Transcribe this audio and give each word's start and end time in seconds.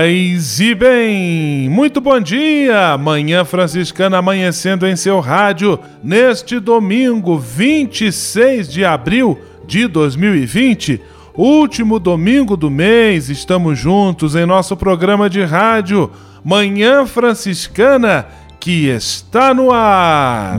Paz 0.00 0.60
e 0.60 0.74
bem! 0.74 1.68
Muito 1.68 2.00
bom 2.00 2.18
dia! 2.18 2.96
Manhã 2.96 3.44
Franciscana 3.44 4.16
amanhecendo 4.16 4.86
em 4.86 4.96
seu 4.96 5.20
rádio 5.20 5.78
neste 6.02 6.58
domingo 6.58 7.38
26 7.38 8.72
de 8.72 8.82
abril 8.82 9.38
de 9.66 9.86
2020. 9.86 11.02
Último 11.34 11.98
domingo 11.98 12.56
do 12.56 12.70
mês, 12.70 13.28
estamos 13.28 13.78
juntos 13.78 14.34
em 14.34 14.46
nosso 14.46 14.74
programa 14.74 15.28
de 15.28 15.44
rádio 15.44 16.10
Manhã 16.42 17.04
Franciscana 17.04 18.26
que 18.58 18.86
está 18.88 19.52
no 19.52 19.70
ar. 19.70 20.58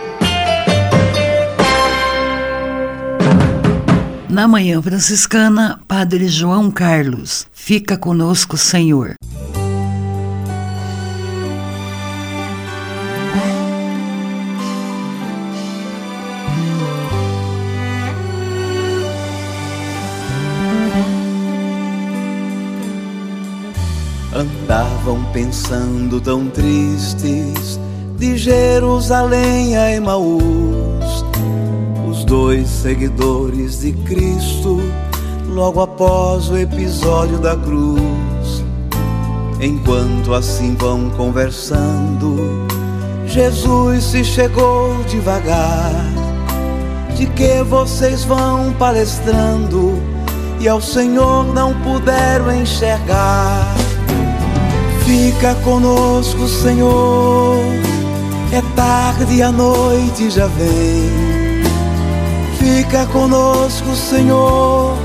Na 4.31 4.47
Manhã 4.47 4.81
Franciscana, 4.81 5.81
Padre 5.85 6.29
João 6.29 6.71
Carlos, 6.71 7.45
fica 7.51 7.97
conosco, 7.97 8.55
Senhor. 8.55 9.15
Andavam 24.33 25.25
pensando 25.33 26.21
tão 26.21 26.47
tristes 26.47 27.77
de 28.17 28.37
Jerusalém 28.37 29.75
a 29.75 29.91
Emaús, 29.91 31.00
dois 32.31 32.69
seguidores 32.69 33.81
de 33.81 33.91
Cristo, 33.91 34.79
logo 35.49 35.81
após 35.81 36.49
o 36.49 36.55
episódio 36.55 37.37
da 37.39 37.57
cruz. 37.57 38.63
Enquanto 39.59 40.33
assim 40.33 40.73
vão 40.75 41.09
conversando, 41.09 42.65
Jesus 43.27 44.05
se 44.05 44.23
chegou 44.23 44.95
devagar. 45.09 45.91
De 47.17 47.25
que 47.25 47.63
vocês 47.63 48.23
vão 48.23 48.71
palestrando 48.79 50.01
e 50.61 50.69
ao 50.69 50.79
Senhor 50.79 51.53
não 51.53 51.73
puderam 51.81 52.55
enxergar? 52.55 53.75
Fica 55.03 55.53
conosco, 55.65 56.47
Senhor. 56.47 57.57
É 58.53 58.61
tarde 58.73 59.33
e 59.33 59.41
a 59.41 59.51
noite 59.51 60.29
já 60.29 60.47
vem. 60.47 61.40
Fica 62.61 63.07
conosco, 63.07 63.95
Senhor. 63.95 64.95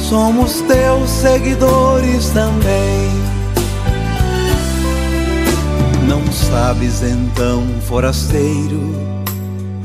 Somos 0.00 0.62
teus 0.62 1.10
seguidores 1.10 2.30
também. 2.30 3.10
Não 6.08 6.24
sabes 6.32 7.02
então, 7.02 7.66
forasteiro, 7.86 8.94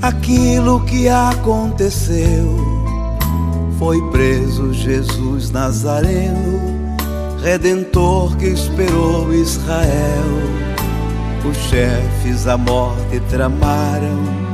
aquilo 0.01 0.79
que 0.85 1.09
aconteceu. 1.09 2.57
Foi 3.77 3.99
preso 4.11 4.71
Jesus 4.73 5.51
Nazareno 5.51 6.61
Redentor 7.43 8.37
que 8.37 8.45
esperou 8.45 9.33
Israel. 9.33 10.23
Os 11.43 11.57
chefes 11.57 12.45
a 12.45 12.55
morte 12.55 13.19
tramaram 13.31 14.50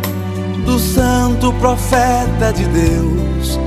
do 0.67 0.77
santo 0.77 1.53
profeta 1.53 2.51
de 2.53 2.65
Deus. 2.65 3.57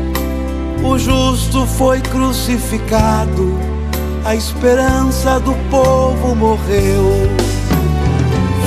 O 0.84 0.98
justo 0.98 1.66
foi 1.66 1.98
crucificado, 2.00 3.58
a 4.24 4.34
esperança 4.36 5.40
do 5.40 5.54
povo 5.70 6.36
morreu. 6.36 7.28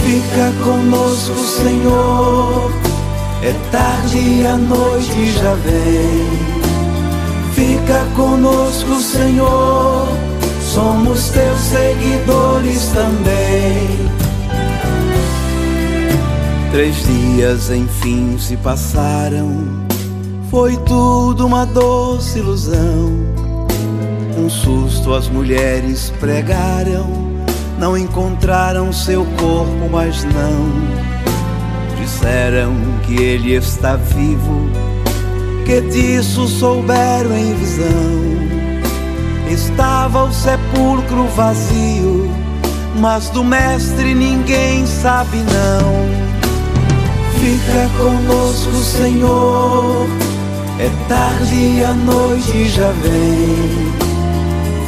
Fica 0.04 0.52
conosco, 0.64 1.38
Senhor, 1.38 2.72
é 3.44 3.54
tarde 3.72 4.18
e 4.18 4.48
a 4.48 4.58
noite 4.58 5.32
já 5.32 5.54
vem. 5.54 6.28
Fica 7.54 8.04
conosco, 8.16 9.00
Senhor 9.00 10.07
somos 10.74 11.30
teus 11.30 11.60
seguidores 11.60 12.88
também. 12.88 14.12
Três 16.74 17.04
dias 17.06 17.70
enfim 17.70 18.36
se 18.40 18.58
passaram, 18.58 19.86
foi 20.50 20.75
tudo 20.78 21.46
uma 21.46 21.68
doce 21.68 22.40
ilusão. 22.40 23.14
Um 24.36 24.50
susto 24.50 25.14
as 25.14 25.28
mulheres 25.30 26.12
pregaram, 26.20 27.06
não 27.78 27.96
encontraram 27.96 28.92
seu 28.92 29.24
corpo, 29.38 29.88
mas 29.92 30.24
não. 30.24 32.02
Disseram 32.02 32.74
que 33.04 33.22
ele 33.22 33.54
está 33.54 33.96
vivo, 33.96 34.68
que 35.68 35.80
disso 35.80 36.48
souberam 36.48 37.38
em 37.38 37.54
visão 37.54 38.34
Estava 39.48 40.24
o 40.24 40.34
sepulcro 40.34 41.28
vazio, 41.36 42.28
mas 43.00 43.30
do 43.30 43.44
Mestre 43.44 44.16
ninguém 44.16 44.88
sabe 44.88 45.38
não. 45.38 46.23
Fica 47.44 47.90
conosco, 47.98 48.72
Senhor, 48.81 50.07
é 50.80 50.90
tarde 51.10 51.54
e 51.54 51.84
a 51.84 51.92
noite 51.92 52.69
já 52.69 52.90
vem. 52.92 53.92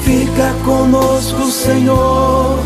Fica 0.06 0.54
conosco, 0.64 1.52
Senhor, 1.52 2.58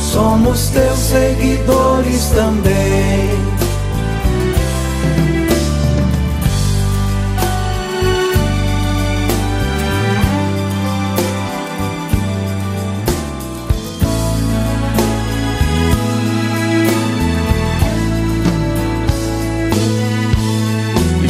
somos 0.00 0.70
teus 0.70 0.98
seguidores 0.98 2.30
também. 2.30 3.55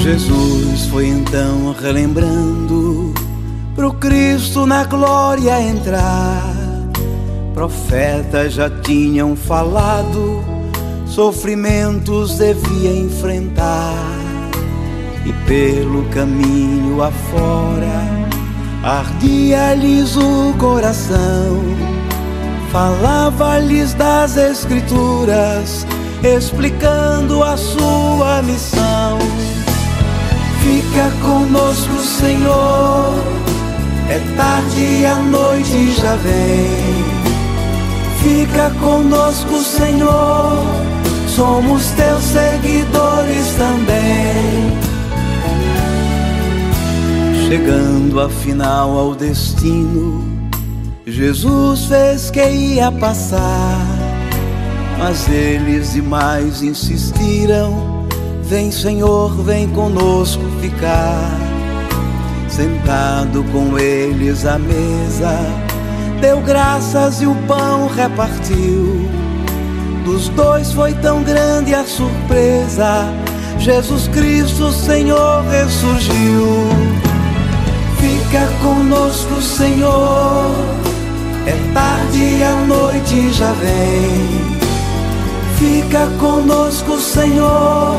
Jesus 0.07 0.87
foi 0.87 1.09
então 1.09 1.75
relembrando 1.83 3.13
pro 3.75 3.93
Cristo 3.95 4.65
na 4.65 4.85
glória 4.85 5.61
entrar. 5.61 6.45
Profetas 7.53 8.53
já 8.53 8.71
tinham 8.71 9.35
falado, 9.35 10.45
sofrimentos 11.07 12.39
devia 12.39 12.93
enfrentar. 12.93 13.97
E 15.25 15.33
pelo 15.45 16.05
caminho 16.11 17.03
afora, 17.03 18.31
ardia-lhes 18.85 20.17
o 20.17 20.55
coração. 20.57 21.61
Falava-lhes 22.71 23.93
das 23.95 24.37
Escrituras, 24.37 25.85
explicando 26.23 27.43
a 27.43 27.57
sua 27.57 28.41
missão. 28.43 29.19
Fica 30.67 31.11
conosco, 31.23 31.97
Senhor. 32.01 33.15
É 34.11 34.19
tarde 34.37 34.81
e 34.81 35.07
a 35.07 35.15
noite 35.15 35.93
já 35.93 36.17
vem. 36.17 37.05
Fica 38.21 38.71
conosco, 38.81 39.61
Senhor. 39.63 40.67
Somos 41.29 41.91
teus 41.91 42.25
seguidores 42.25 43.55
também. 43.57 44.77
Chegando 47.47 48.21
afinal 48.21 48.99
ao 48.99 49.15
destino, 49.15 50.25
Jesus 51.07 51.85
fez 51.85 52.29
que 52.29 52.45
ia 52.45 52.91
passar. 52.91 53.87
Mas 54.99 55.29
eles 55.29 55.93
demais 55.93 56.61
insistiram 56.61 57.96
Vem, 58.49 58.71
Senhor, 58.71 59.43
vem 59.43 59.69
conosco 59.71 60.43
ficar. 60.61 61.37
Sentado 62.49 63.43
com 63.51 63.77
eles 63.77 64.47
à 64.47 64.57
mesa, 64.57 65.37
deu 66.21 66.41
graças 66.43 67.21
e 67.21 67.27
o 67.27 67.35
pão 67.49 67.89
repartiu. 67.89 69.11
Dos 70.05 70.29
dois 70.29 70.71
foi 70.71 70.95
tão 70.95 71.25
grande 71.25 71.75
a 71.75 71.85
surpresa. 71.85 73.13
Jesus 73.59 74.07
Cristo, 74.09 74.71
Senhor, 74.71 75.43
ressurgiu. 75.51 76.47
Fica 77.99 78.47
conosco, 78.63 79.43
Senhor. 79.43 80.53
É 81.47 81.73
tarde 81.75 82.19
e 82.39 82.45
a 82.45 82.55
noite 82.65 83.33
já 83.33 83.51
vem. 83.55 84.56
Fica 85.59 86.07
conosco, 86.19 87.01
Senhor. 87.01 87.97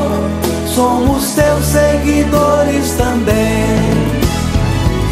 Somos 0.74 1.32
teus 1.32 1.64
seguidores 1.64 2.92
também. 2.92 3.78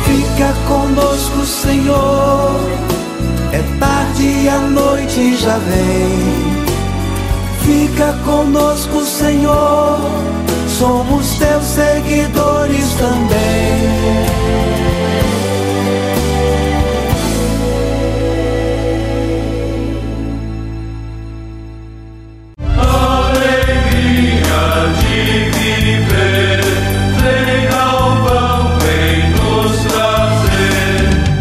Fica 0.04 0.54
conosco, 0.68 1.44
Senhor. 1.44 2.60
É 3.52 3.62
tarde 3.80 4.22
e 4.22 4.48
a 4.48 4.58
noite 4.58 5.36
já 5.36 5.58
vem. 5.58 6.56
Fica 7.64 8.12
conosco, 8.24 9.04
Senhor. 9.04 9.98
Somos 10.78 11.38
teus 11.38 11.64
seguidores 11.64 12.94
também. 12.94 14.95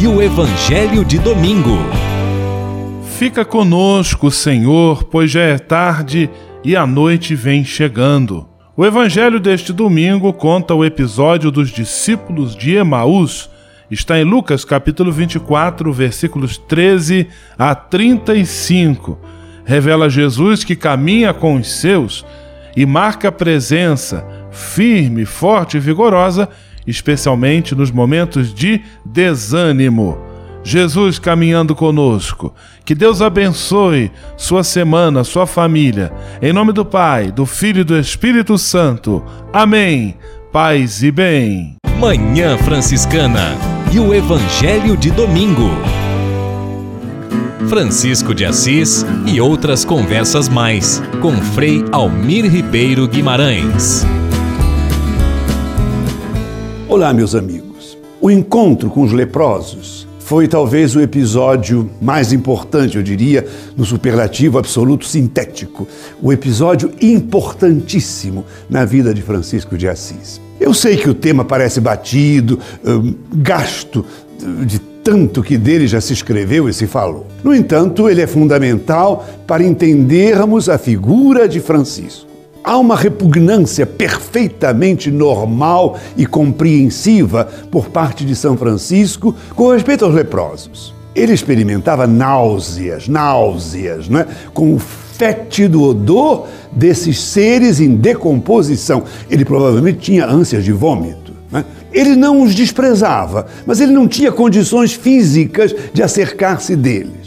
e 0.00 0.06
o 0.06 0.22
Evangelho 0.22 1.04
de 1.04 1.18
Domingo. 1.18 1.76
Fica 3.18 3.44
conosco, 3.44 4.30
Senhor, 4.30 5.04
pois 5.04 5.30
já 5.30 5.42
é 5.42 5.58
tarde 5.58 6.30
e 6.64 6.74
a 6.74 6.86
noite 6.86 7.34
vem 7.34 7.62
chegando. 7.62 8.48
O 8.74 8.86
Evangelho 8.86 9.38
deste 9.38 9.74
domingo 9.74 10.32
conta 10.32 10.74
o 10.74 10.86
episódio 10.86 11.50
dos 11.50 11.68
discípulos 11.68 12.56
de 12.56 12.76
Emaús. 12.76 13.50
Está 13.90 14.18
em 14.18 14.24
Lucas 14.24 14.64
capítulo 14.64 15.12
24, 15.12 15.92
versículos 15.92 16.56
13 16.56 17.28
a 17.58 17.74
35. 17.74 19.18
Revela 19.66 20.08
Jesus 20.08 20.64
que 20.64 20.76
caminha 20.76 21.34
com 21.34 21.56
os 21.56 21.78
seus 21.78 22.24
e 22.74 22.86
marca 22.86 23.28
a 23.28 23.32
presença 23.32 24.24
firme, 24.50 25.26
forte 25.26 25.76
e 25.76 25.80
vigorosa 25.80 26.48
especialmente 26.86 27.74
nos 27.74 27.90
momentos 27.90 28.52
de 28.52 28.80
desânimo. 29.04 30.18
Jesus 30.62 31.18
caminhando 31.18 31.74
conosco. 31.74 32.54
Que 32.84 32.94
Deus 32.94 33.22
abençoe 33.22 34.10
sua 34.36 34.62
semana, 34.62 35.24
sua 35.24 35.46
família. 35.46 36.12
Em 36.42 36.52
nome 36.52 36.72
do 36.72 36.84
Pai, 36.84 37.30
do 37.30 37.46
Filho 37.46 37.80
e 37.80 37.84
do 37.84 37.98
Espírito 37.98 38.58
Santo. 38.58 39.24
Amém. 39.52 40.16
Paz 40.52 41.02
e 41.02 41.10
bem. 41.10 41.76
Manhã 41.98 42.58
Franciscana 42.58 43.56
e 43.92 43.98
o 43.98 44.12
Evangelho 44.14 44.96
de 44.96 45.10
Domingo. 45.10 45.70
Francisco 47.68 48.34
de 48.34 48.44
Assis 48.44 49.06
e 49.26 49.40
outras 49.40 49.84
conversas 49.84 50.48
mais 50.48 51.00
com 51.20 51.36
Frei 51.36 51.84
Almir 51.92 52.50
Ribeiro 52.50 53.06
Guimarães. 53.06 54.04
Olá, 56.90 57.12
meus 57.12 57.36
amigos. 57.36 57.96
O 58.20 58.32
encontro 58.32 58.90
com 58.90 59.04
os 59.04 59.12
leprosos 59.12 60.08
foi 60.18 60.48
talvez 60.48 60.96
o 60.96 61.00
episódio 61.00 61.88
mais 62.02 62.32
importante, 62.32 62.96
eu 62.96 63.02
diria, 63.02 63.46
no 63.76 63.84
superlativo 63.84 64.58
absoluto 64.58 65.06
sintético, 65.06 65.86
o 66.20 66.32
episódio 66.32 66.90
importantíssimo 67.00 68.44
na 68.68 68.84
vida 68.84 69.14
de 69.14 69.22
Francisco 69.22 69.78
de 69.78 69.86
Assis. 69.86 70.40
Eu 70.58 70.74
sei 70.74 70.96
que 70.96 71.08
o 71.08 71.14
tema 71.14 71.44
parece 71.44 71.80
batido, 71.80 72.58
hum, 72.84 73.14
gasto 73.36 74.04
de 74.66 74.80
tanto 74.80 75.44
que 75.44 75.56
dele 75.56 75.86
já 75.86 76.00
se 76.00 76.12
escreveu 76.12 76.68
e 76.68 76.74
se 76.74 76.88
falou. 76.88 77.24
No 77.44 77.54
entanto, 77.54 78.10
ele 78.10 78.20
é 78.20 78.26
fundamental 78.26 79.24
para 79.46 79.62
entendermos 79.62 80.68
a 80.68 80.76
figura 80.76 81.48
de 81.48 81.60
Francisco. 81.60 82.29
Há 82.62 82.76
uma 82.76 82.94
repugnância 82.94 83.86
perfeitamente 83.86 85.10
normal 85.10 85.98
e 86.16 86.26
compreensiva 86.26 87.48
por 87.70 87.88
parte 87.88 88.24
de 88.24 88.36
São 88.36 88.56
Francisco 88.56 89.34
com 89.54 89.72
respeito 89.72 90.04
aos 90.04 90.14
leprosos. 90.14 90.94
ele 91.14 91.32
experimentava 91.32 92.06
náuseas, 92.06 93.08
náuseas, 93.08 94.08
né? 94.08 94.26
com 94.54 94.74
o 94.74 94.78
fétido 94.78 95.82
odor 95.82 96.46
desses 96.70 97.20
seres 97.20 97.80
em 97.80 97.96
decomposição. 97.96 99.04
Ele 99.28 99.44
provavelmente 99.44 99.98
tinha 99.98 100.26
ânsias 100.26 100.64
de 100.64 100.72
vômito. 100.72 101.32
Né? 101.50 101.64
Ele 101.92 102.14
não 102.14 102.42
os 102.42 102.54
desprezava, 102.54 103.46
mas 103.66 103.80
ele 103.80 103.92
não 103.92 104.06
tinha 104.06 104.30
condições 104.30 104.92
físicas 104.92 105.74
de 105.92 106.02
acercar-se 106.02 106.76
deles. 106.76 107.19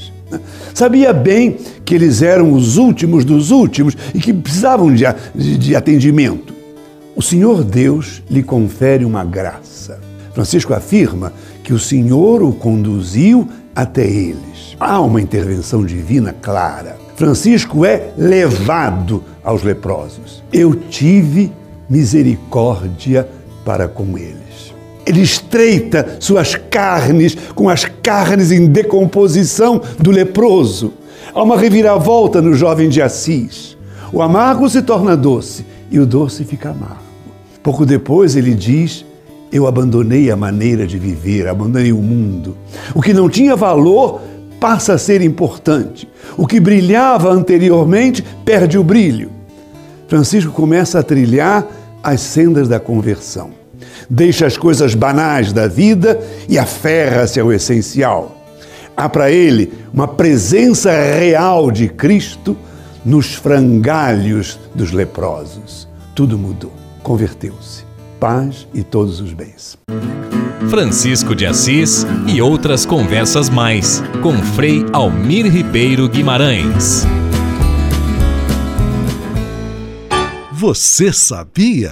Sabia 0.74 1.14
bem 1.14 1.58
que 1.86 1.94
eles 1.94 2.22
eram 2.22 2.54
os 2.54 2.78
últimos 2.78 3.24
dos 3.24 3.52
últimos 3.52 3.96
e 4.14 4.20
que 4.20 4.34
precisavam 4.34 4.94
de, 4.94 5.06
de, 5.36 5.58
de 5.58 5.76
atendimento. 5.76 6.54
O 7.16 7.22
Senhor 7.22 7.64
Deus 7.64 8.24
lhe 8.30 8.42
confere 8.42 9.06
uma 9.06 9.24
graça. 9.24 10.00
Francisco 10.34 10.74
afirma 10.74 11.32
que 11.64 11.74
o 11.74 11.80
Senhor 11.80 12.42
o 12.42 12.52
conduziu 12.52 13.48
até 13.76 14.06
eles. 14.06 14.76
Há 14.80 15.00
uma 15.00 15.22
intervenção 15.22 15.86
divina 15.86 16.34
clara. 16.34 16.98
Francisco 17.16 17.86
é 17.86 18.12
levado 18.18 19.24
aos 19.44 19.62
leprosos. 19.62 20.44
Eu 20.52 20.74
tive 20.76 21.52
misericórdia 21.88 23.28
para 23.64 23.88
com 23.88 24.18
eles. 24.18 24.43
Ele 25.06 25.22
estreita 25.22 26.18
suas 26.20 26.56
carnes 26.56 27.36
com 27.56 27.70
as 27.70 27.86
carnes 27.86 28.52
em 28.52 28.68
decomposição 28.68 29.82
do 30.00 30.12
leproso. 30.12 30.94
Há 31.34 31.42
uma 31.42 31.58
reviravolta 31.58 32.42
no 32.42 32.54
jovem 32.54 32.90
de 32.90 33.02
Assis. 33.02 33.78
O 34.12 34.22
amargo 34.22 34.70
se 34.70 34.82
torna 34.82 35.18
doce 35.18 35.66
e 35.92 36.00
o 36.00 36.06
doce 36.06 36.44
fica 36.46 36.70
amargo. 36.70 37.04
Pouco 37.62 37.86
depois 37.86 38.36
ele 38.36 38.54
diz: 38.54 39.06
Eu 39.52 39.68
abandonei 39.68 40.30
a 40.30 40.36
maneira 40.36 40.86
de 40.86 40.98
viver, 40.98 41.48
abandonei 41.48 41.92
o 41.92 42.02
mundo. 42.02 42.56
O 42.94 43.02
que 43.02 43.14
não 43.14 43.30
tinha 43.30 43.56
valor 43.56 44.22
passa 44.60 44.94
a 44.94 44.98
ser 44.98 45.22
importante. 45.22 46.08
O 46.38 46.48
que 46.48 46.60
brilhava 46.60 47.30
anteriormente 47.30 48.24
perde 48.46 48.78
o 48.78 48.84
brilho. 48.84 49.32
Francisco 50.08 50.52
começa 50.52 51.00
a 51.00 51.04
trilhar 51.04 51.68
as 52.04 52.22
sendas 52.22 52.68
da 52.68 52.80
conversão. 52.80 53.63
Deixa 54.10 54.46
as 54.46 54.58
coisas 54.58 54.96
banais 54.96 55.52
da 55.54 55.68
vida 55.68 56.20
e 56.48 56.58
aferra-se 56.58 57.40
ao 57.40 57.52
essencial. 57.52 58.38
Há 58.96 59.10
para 59.10 59.32
ele 59.32 59.74
uma 59.94 60.08
presença 60.08 60.92
real 60.92 61.72
de 61.72 61.90
Cristo 61.90 62.56
nos 63.04 63.34
frangalhos 63.34 64.60
dos 64.74 64.92
leprosos. 64.92 65.88
Tudo 66.16 66.38
mudou, 66.38 66.72
converteu-se. 67.02 67.84
Paz 68.20 68.68
e 68.74 68.84
todos 68.84 69.20
os 69.20 69.34
bens. 69.34 69.78
Francisco 70.70 71.36
de 71.36 71.46
Assis 71.46 72.06
e 72.26 72.42
outras 72.42 72.86
conversas 72.86 73.50
mais 73.50 74.02
com 74.22 74.38
Frei 74.38 74.86
Almir 74.94 75.46
Ribeiro 75.52 76.08
Guimarães. 76.08 77.06
Você 80.52 81.12
sabia? 81.12 81.92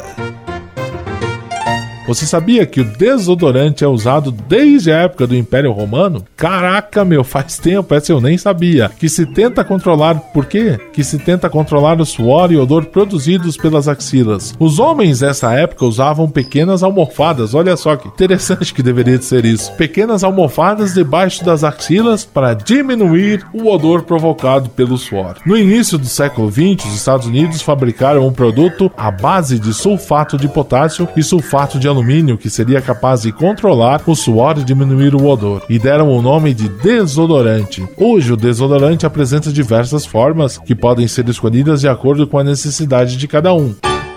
Você 2.11 2.25
sabia 2.25 2.65
que 2.65 2.81
o 2.81 2.83
desodorante 2.83 3.85
é 3.85 3.87
usado 3.87 4.33
desde 4.33 4.91
a 4.91 4.97
época 4.97 5.25
do 5.25 5.33
Império 5.33 5.71
Romano? 5.71 6.25
Caraca, 6.35 7.05
meu, 7.05 7.23
faz 7.23 7.57
tempo, 7.57 7.95
essa 7.95 8.11
eu 8.11 8.19
nem 8.19 8.37
sabia. 8.37 8.91
Que 8.99 9.07
se 9.07 9.25
tenta 9.25 9.63
controlar, 9.63 10.15
por 10.33 10.45
quê? 10.45 10.77
Que 10.91 11.05
se 11.05 11.17
tenta 11.17 11.49
controlar 11.49 12.01
o 12.01 12.05
suor 12.05 12.51
e 12.51 12.57
odor 12.57 12.83
produzidos 12.87 13.55
pelas 13.55 13.87
axilas. 13.87 14.53
Os 14.59 14.77
homens 14.77 15.21
nessa 15.21 15.53
época 15.53 15.85
usavam 15.85 16.29
pequenas 16.29 16.83
almofadas, 16.83 17.53
olha 17.53 17.77
só 17.77 17.95
que 17.95 18.09
interessante 18.09 18.73
que 18.73 18.83
deveria 18.83 19.21
ser 19.21 19.45
isso. 19.45 19.71
Pequenas 19.77 20.21
almofadas 20.21 20.93
debaixo 20.93 21.45
das 21.45 21.63
axilas 21.63 22.25
para 22.25 22.53
diminuir 22.53 23.47
o 23.53 23.71
odor 23.71 24.01
provocado 24.01 24.69
pelo 24.71 24.97
suor. 24.97 25.37
No 25.45 25.55
início 25.55 25.97
do 25.97 26.07
século 26.07 26.51
XX, 26.51 26.85
os 26.87 26.93
Estados 26.93 27.27
Unidos 27.27 27.61
fabricaram 27.61 28.27
um 28.27 28.33
produto 28.33 28.91
à 28.97 29.09
base 29.09 29.57
de 29.57 29.73
sulfato 29.73 30.37
de 30.37 30.49
potássio 30.49 31.07
e 31.15 31.23
sulfato 31.23 31.79
de 31.79 31.87
alumínio 31.87 32.00
que 32.37 32.49
seria 32.49 32.81
capaz 32.81 33.21
de 33.21 33.31
controlar 33.31 34.01
o 34.07 34.15
suor 34.15 34.57
e 34.57 34.63
diminuir 34.63 35.15
o 35.15 35.25
odor, 35.25 35.63
e 35.69 35.77
deram 35.77 36.09
o 36.09 36.21
nome 36.21 36.53
de 36.53 36.69
desodorante. 36.69 37.87
Hoje, 37.97 38.33
o 38.33 38.37
desodorante 38.37 39.05
apresenta 39.05 39.51
diversas 39.51 40.05
formas 40.05 40.57
que 40.57 40.75
podem 40.75 41.07
ser 41.07 41.27
escolhidas 41.29 41.81
de 41.81 41.87
acordo 41.87 42.27
com 42.27 42.39
a 42.39 42.43
necessidade 42.43 43.17
de 43.17 43.27
cada 43.27 43.53
um. 43.53 43.75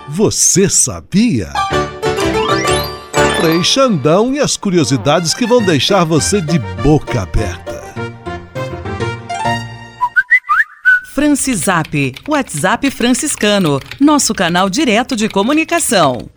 Você 0.09 0.69
sabia? 0.69 1.49
Frei 3.39 3.63
Xandão 3.63 4.33
e 4.33 4.39
as 4.39 4.57
curiosidades 4.57 5.33
que 5.33 5.45
vão 5.45 5.63
deixar 5.63 6.03
você 6.03 6.41
de 6.41 6.59
boca 6.81 7.21
aberta. 7.21 7.75
Francisap, 11.15 12.13
WhatsApp 12.27 12.91
franciscano, 12.91 13.79
nosso 14.01 14.33
canal 14.33 14.69
direto 14.69 15.15
de 15.15 15.29
comunicação. 15.29 16.29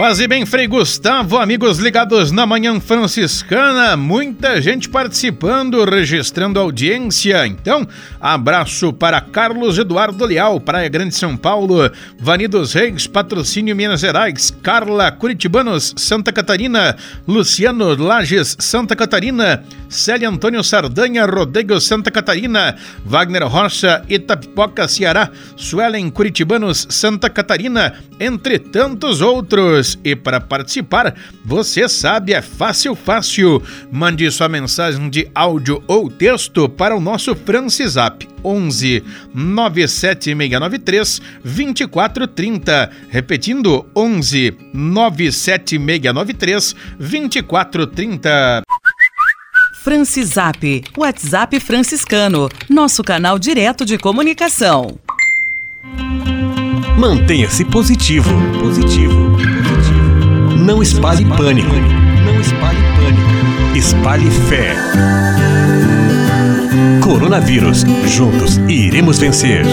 Paz 0.00 0.18
e 0.18 0.26
bem, 0.26 0.46
Frei 0.46 0.66
Gustavo, 0.66 1.36
amigos 1.36 1.76
ligados 1.76 2.32
na 2.32 2.46
Manhã 2.46 2.80
Franciscana, 2.80 3.98
muita 3.98 4.58
gente 4.58 4.88
participando, 4.88 5.84
registrando 5.84 6.58
audiência. 6.58 7.46
Então, 7.46 7.86
abraço 8.18 8.94
para 8.94 9.20
Carlos 9.20 9.76
Eduardo 9.76 10.24
Leal, 10.24 10.58
Praia 10.58 10.88
Grande 10.88 11.14
São 11.14 11.36
Paulo, 11.36 11.90
Vani 12.18 12.48
dos 12.48 12.72
Reis, 12.72 13.06
Patrocínio 13.06 13.76
Minas 13.76 14.00
Gerais, 14.00 14.50
Carla 14.62 15.12
Curitibanos, 15.12 15.92
Santa 15.98 16.32
Catarina, 16.32 16.96
Luciano 17.28 17.94
Lages, 17.94 18.56
Santa 18.58 18.96
Catarina, 18.96 19.62
Célia 19.90 20.30
Antônio 20.30 20.64
Sardanha, 20.64 21.26
Rodrigo 21.26 21.78
Santa 21.78 22.10
Catarina, 22.10 22.74
Wagner 23.04 23.46
Rocha, 23.46 24.02
Itapipoca, 24.08 24.88
Ceará, 24.88 25.28
Suelen 25.56 26.08
Curitibanos, 26.10 26.86
Santa 26.88 27.28
Catarina, 27.28 27.92
entre 28.18 28.58
tantos 28.58 29.20
outros. 29.20 29.89
E 30.04 30.14
para 30.16 30.40
participar, 30.40 31.14
você 31.44 31.88
sabe, 31.88 32.32
é 32.32 32.40
fácil, 32.42 32.94
fácil. 32.94 33.60
Mande 33.90 34.30
sua 34.30 34.48
mensagem 34.48 35.10
de 35.10 35.28
áudio 35.34 35.82
ou 35.86 36.10
texto 36.10 36.68
para 36.68 36.96
o 36.96 37.00
nosso 37.00 37.34
Francisap 37.34 38.28
11 38.44 39.02
97693 39.34 41.20
2430. 41.44 42.90
Repetindo, 43.08 43.86
11 43.94 44.54
97693 44.72 46.74
2430. 46.98 48.62
Francisap, 49.82 50.84
WhatsApp 50.96 51.58
franciscano, 51.58 52.48
nosso 52.68 53.02
canal 53.02 53.38
direto 53.38 53.86
de 53.86 53.96
comunicação. 53.96 54.98
Mantenha-se 56.98 57.64
positivo. 57.64 58.30
Positivo. 58.60 59.38
Não 60.60 60.82
espalhe 60.82 61.24
pânico. 61.24 61.74
Não 61.74 62.38
espalhe 62.38 62.78
pânico. 62.94 63.76
Espalhe 63.78 64.30
fé. 64.30 64.74
Coronavírus. 67.02 67.82
Juntos 68.06 68.58
iremos 68.68 69.18
vencer. 69.18 69.64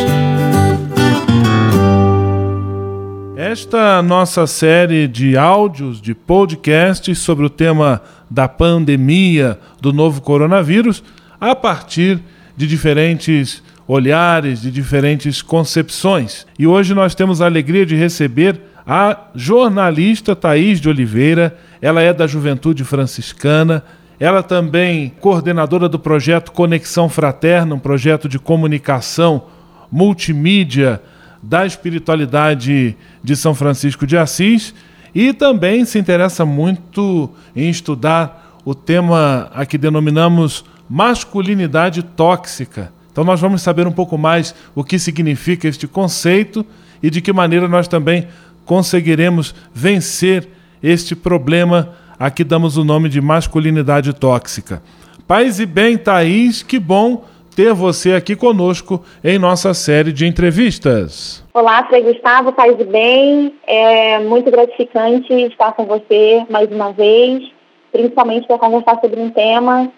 Esta 3.36 4.02
nossa 4.02 4.48
série 4.48 5.10
de 5.10 5.38
áudios, 5.38 6.02
de 6.02 6.16
podcasts 6.16 7.20
sobre 7.20 7.46
o 7.46 7.50
tema 7.50 8.02
da 8.30 8.48
pandemia 8.48 9.60
do 9.82 9.92
novo 9.92 10.22
coronavírus, 10.22 11.04
a 11.40 11.54
partir 11.54 12.20
de 12.56 12.66
diferentes 12.66 13.62
olhares, 13.86 14.62
de 14.62 14.72
diferentes 14.72 15.42
concepções. 15.42 16.48
E 16.58 16.66
hoje 16.66 16.94
nós 16.94 17.14
temos 17.14 17.42
a 17.42 17.46
alegria 17.46 17.86
de 17.86 17.96
receber 17.96 18.62
a 18.88 19.28
jornalista 19.36 20.34
Thaís 20.34 20.80
de 20.80 20.88
Oliveira, 20.88 21.58
ela 21.82 22.02
é 22.02 22.14
da 22.14 22.26
Juventude 22.26 22.86
Franciscana, 22.86 23.84
ela 24.18 24.42
também 24.42 25.12
coordenadora 25.20 25.90
do 25.90 26.00
projeto 26.00 26.54
Conexão 26.54 27.10
Fraterna, 27.10 27.76
um 27.76 27.80
projeto 27.80 28.30
de 28.30 28.40
comunicação 28.40 29.44
multimídia 29.92 31.02
da 31.44 31.66
espiritualidade 31.66 32.96
de 33.22 33.36
São 33.36 33.54
Francisco 33.54 34.08
de 34.08 34.18
Assis 34.18 34.74
e 35.14 35.34
também 35.34 35.84
se 35.84 36.00
interessa 36.00 36.46
muito 36.46 37.30
em 37.54 37.70
estudar 37.70 38.58
o 38.64 38.74
tema 38.74 39.52
a 39.54 39.66
que 39.66 39.78
denominamos 39.78 40.64
masculinidade 40.90 42.04
tóxica. 42.04 42.94
Então 43.12 43.26
nós 43.26 43.42
vamos 43.42 43.62
saber 43.62 43.86
um 43.86 43.92
pouco 43.92 44.18
mais 44.18 44.56
o 44.74 44.84
que 44.84 44.98
significa 44.98 45.68
este 45.68 45.88
conceito 45.88 46.66
e 47.02 47.10
de 47.10 47.22
que 47.22 47.34
maneira 47.34 47.68
nós 47.68 47.88
também 47.88 48.28
conseguiremos 48.68 49.56
vencer 49.74 50.48
este 50.84 51.16
problema 51.16 51.96
a 52.20 52.30
que 52.30 52.44
damos 52.44 52.78
o 52.78 52.84
nome 52.84 53.10
de 53.10 53.22
masculinidade 53.22 54.14
tóxica. 54.14 54.84
Paz 55.28 55.60
e 55.60 55.66
bem, 55.66 55.98
Thaís, 55.98 56.62
que 56.62 56.78
bom 56.78 57.24
ter 57.56 57.74
você 57.74 58.14
aqui 58.14 58.36
conosco 58.36 59.04
em 59.24 59.40
nossa 59.40 59.74
série 59.74 60.14
de 60.14 60.28
entrevistas. 60.28 61.44
Olá, 61.54 61.84
Frei 61.88 62.04
Gustavo, 62.04 62.54
paz 62.54 62.76
e 62.80 62.84
bem. 62.84 63.54
É 63.66 64.20
muito 64.20 64.52
gratificante 64.52 65.34
estar 65.34 65.72
com 65.72 65.86
você 65.86 66.46
mais 66.50 66.70
uma 66.70 66.92
vez, 66.92 67.50
principalmente 67.92 68.46
para 68.46 68.60
conversar 68.60 69.00
sobre 69.02 69.20
um 69.20 69.32
tema 69.32 69.92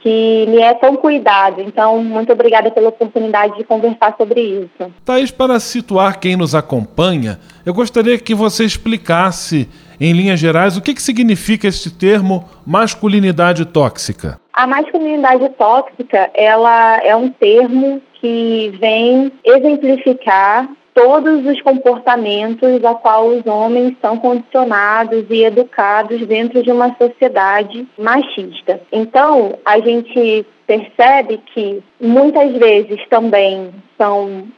que 0.00 0.46
me 0.48 0.58
é 0.58 0.74
tão 0.74 0.96
cuidado. 0.96 1.60
Então, 1.60 2.02
muito 2.02 2.32
obrigada 2.32 2.70
pela 2.70 2.88
oportunidade 2.88 3.56
de 3.56 3.64
conversar 3.64 4.14
sobre 4.16 4.40
isso. 4.40 4.92
Thaís, 5.04 5.30
para 5.30 5.58
situar 5.60 6.18
quem 6.18 6.36
nos 6.36 6.54
acompanha, 6.54 7.38
eu 7.64 7.74
gostaria 7.74 8.18
que 8.18 8.34
você 8.34 8.64
explicasse, 8.64 9.68
em 10.00 10.12
linhas 10.12 10.38
gerais, 10.38 10.76
o 10.76 10.82
que, 10.82 10.94
que 10.94 11.02
significa 11.02 11.66
este 11.66 11.90
termo 11.90 12.48
masculinidade 12.66 13.64
tóxica. 13.64 14.40
A 14.52 14.66
masculinidade 14.66 15.48
tóxica, 15.50 16.30
ela 16.34 16.98
é 17.02 17.14
um 17.14 17.28
termo 17.28 18.00
que 18.20 18.72
vem 18.80 19.32
exemplificar 19.44 20.68
todos 20.98 21.46
os 21.46 21.62
comportamentos 21.62 22.84
a 22.84 22.92
qual 22.92 23.28
os 23.28 23.46
homens 23.46 23.96
são 24.02 24.16
condicionados 24.16 25.26
e 25.30 25.44
educados 25.44 26.26
dentro 26.26 26.60
de 26.60 26.72
uma 26.72 26.92
sociedade 26.96 27.86
machista. 27.96 28.80
Então, 28.90 29.56
a 29.64 29.78
gente 29.78 30.44
percebe 30.66 31.40
que 31.54 31.80
muitas 32.00 32.52
vezes 32.54 32.98
também 33.08 33.70
são 33.96 34.48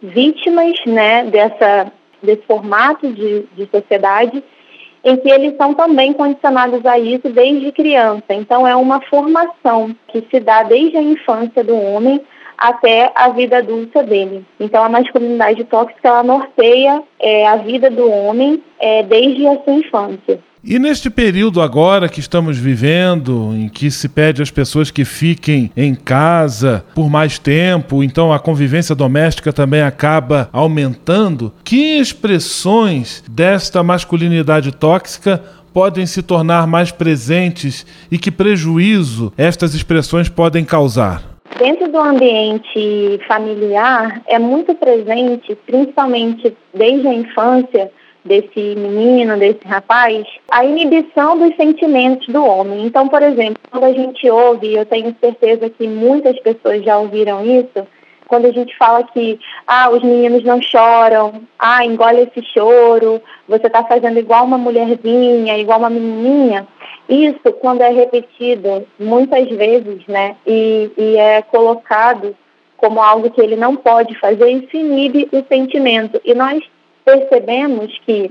vítimas 0.00 0.78
né, 0.86 1.24
dessa, 1.24 1.90
desse 2.22 2.42
formato 2.42 3.12
de, 3.12 3.46
de 3.56 3.68
sociedade 3.68 4.40
em 5.02 5.16
que 5.16 5.28
eles 5.28 5.56
são 5.56 5.74
também 5.74 6.12
condicionados 6.12 6.86
a 6.86 6.96
isso 6.96 7.28
desde 7.28 7.72
criança. 7.72 8.32
Então, 8.34 8.64
é 8.64 8.76
uma 8.76 9.00
formação 9.00 9.96
que 10.06 10.24
se 10.30 10.38
dá 10.38 10.62
desde 10.62 10.96
a 10.96 11.02
infância 11.02 11.64
do 11.64 11.76
homem 11.76 12.20
até 12.58 13.12
a 13.14 13.28
vida 13.30 13.58
adulta 13.58 14.02
dele. 14.02 14.44
Então, 14.58 14.82
a 14.82 14.88
masculinidade 14.88 15.64
tóxica 15.64 16.08
ela 16.08 16.22
norteia 16.22 17.02
é, 17.20 17.46
a 17.46 17.56
vida 17.56 17.90
do 17.90 18.10
homem 18.10 18.62
é, 18.80 19.02
desde 19.04 19.46
a 19.46 19.62
sua 19.62 19.74
infância. 19.74 20.40
E 20.62 20.78
neste 20.78 21.08
período 21.08 21.62
agora 21.62 22.08
que 22.08 22.18
estamos 22.18 22.58
vivendo, 22.58 23.54
em 23.54 23.68
que 23.68 23.90
se 23.90 24.08
pede 24.08 24.42
às 24.42 24.50
pessoas 24.50 24.90
que 24.90 25.04
fiquem 25.04 25.70
em 25.76 25.94
casa 25.94 26.84
por 26.94 27.08
mais 27.08 27.38
tempo, 27.38 28.02
então 28.02 28.32
a 28.32 28.40
convivência 28.40 28.94
doméstica 28.94 29.52
também 29.52 29.82
acaba 29.82 30.48
aumentando, 30.52 31.54
que 31.62 31.98
expressões 31.98 33.22
desta 33.30 33.84
masculinidade 33.84 34.72
tóxica 34.72 35.42
podem 35.72 36.06
se 36.06 36.22
tornar 36.22 36.66
mais 36.66 36.90
presentes 36.90 37.86
e 38.10 38.18
que 38.18 38.30
prejuízo 38.30 39.32
estas 39.36 39.74
expressões 39.74 40.28
podem 40.28 40.64
causar? 40.64 41.37
Dentro 41.58 41.88
do 41.88 41.98
ambiente 41.98 43.18
familiar, 43.26 44.22
é 44.28 44.38
muito 44.38 44.76
presente, 44.76 45.56
principalmente 45.66 46.56
desde 46.72 47.08
a 47.08 47.12
infância 47.12 47.90
desse 48.24 48.76
menino, 48.76 49.36
desse 49.36 49.66
rapaz, 49.66 50.24
a 50.52 50.64
inibição 50.64 51.36
dos 51.36 51.56
sentimentos 51.56 52.28
do 52.28 52.44
homem. 52.44 52.86
Então, 52.86 53.08
por 53.08 53.22
exemplo, 53.24 53.58
quando 53.72 53.84
a 53.84 53.92
gente 53.92 54.30
ouve, 54.30 54.72
eu 54.72 54.86
tenho 54.86 55.16
certeza 55.20 55.68
que 55.68 55.88
muitas 55.88 56.38
pessoas 56.40 56.84
já 56.84 56.96
ouviram 56.96 57.44
isso, 57.44 57.84
quando 58.28 58.46
a 58.46 58.52
gente 58.52 58.76
fala 58.76 59.02
que 59.02 59.40
ah, 59.66 59.90
os 59.90 60.02
meninos 60.02 60.44
não 60.44 60.62
choram, 60.62 61.42
ah, 61.58 61.84
engole 61.84 62.20
esse 62.20 62.46
choro, 62.52 63.20
você 63.48 63.66
está 63.66 63.82
fazendo 63.82 64.18
igual 64.18 64.44
uma 64.44 64.58
mulherzinha, 64.58 65.58
igual 65.58 65.80
uma 65.80 65.90
menininha, 65.90 66.68
isso, 67.08 67.52
quando 67.60 67.80
é 67.80 67.88
repetido 67.88 68.86
muitas 69.00 69.48
vezes, 69.48 70.06
né, 70.06 70.36
e, 70.46 70.90
e 70.96 71.16
é 71.16 71.42
colocado 71.42 72.36
como 72.76 73.00
algo 73.00 73.30
que 73.30 73.40
ele 73.40 73.56
não 73.56 73.74
pode 73.74 74.14
fazer, 74.20 74.48
isso 74.50 74.76
inibe 74.76 75.28
o 75.32 75.42
sentimento. 75.48 76.20
E 76.24 76.32
nós 76.34 76.62
percebemos 77.04 77.98
que 78.06 78.30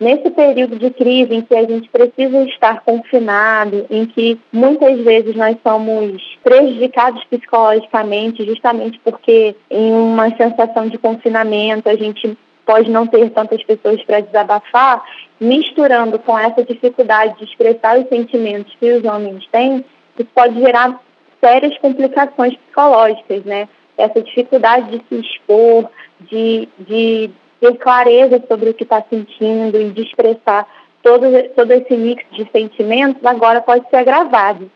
nesse 0.00 0.30
período 0.30 0.78
de 0.78 0.90
crise 0.90 1.34
em 1.34 1.42
que 1.42 1.54
a 1.54 1.62
gente 1.62 1.88
precisa 1.90 2.42
estar 2.44 2.80
confinado, 2.80 3.86
em 3.90 4.06
que 4.06 4.40
muitas 4.50 4.98
vezes 5.00 5.36
nós 5.36 5.56
somos 5.62 6.38
prejudicados 6.42 7.22
psicologicamente, 7.24 8.46
justamente 8.46 8.98
porque 9.04 9.54
em 9.70 9.92
uma 9.92 10.34
sensação 10.36 10.88
de 10.88 10.96
confinamento 10.96 11.88
a 11.88 11.96
gente 11.96 12.36
pode 12.64 12.90
não 12.90 13.06
ter 13.06 13.28
tantas 13.30 13.62
pessoas 13.62 14.02
para 14.04 14.20
desabafar, 14.20 15.04
misturando 15.38 16.18
com 16.18 16.38
essa 16.38 16.64
dificuldade 16.64 17.36
de 17.38 17.44
expressar 17.44 17.98
os 17.98 18.08
sentimentos 18.08 18.74
que 18.80 18.92
os 18.92 19.04
homens 19.04 19.46
têm, 19.52 19.84
isso 20.18 20.28
pode 20.34 20.58
gerar 20.58 20.98
sérias 21.40 21.76
complicações 21.78 22.54
psicológicas, 22.56 23.44
né? 23.44 23.68
Essa 23.98 24.22
dificuldade 24.22 24.98
de 24.98 25.04
se 25.08 25.20
expor, 25.20 25.90
de, 26.20 26.68
de 26.78 27.30
ter 27.60 27.76
clareza 27.76 28.42
sobre 28.48 28.70
o 28.70 28.74
que 28.74 28.84
está 28.84 29.02
sentindo 29.08 29.80
e 29.80 29.90
de 29.90 30.02
expressar 30.02 30.66
todo, 31.02 31.26
todo 31.54 31.70
esse 31.72 31.96
mix 31.96 32.24
de 32.32 32.48
sentimentos, 32.50 33.24
agora 33.24 33.60
pode 33.60 33.88
ser 33.90 33.96
agravado. 33.96 34.70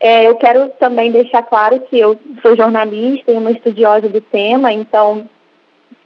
É, 0.00 0.26
eu 0.26 0.34
quero 0.36 0.68
também 0.80 1.12
deixar 1.12 1.42
claro 1.42 1.78
que 1.80 1.98
eu 1.98 2.18
sou 2.40 2.56
jornalista 2.56 3.30
e 3.30 3.36
uma 3.36 3.52
estudiosa 3.52 4.08
do 4.08 4.20
tema, 4.20 4.72
então, 4.72 5.28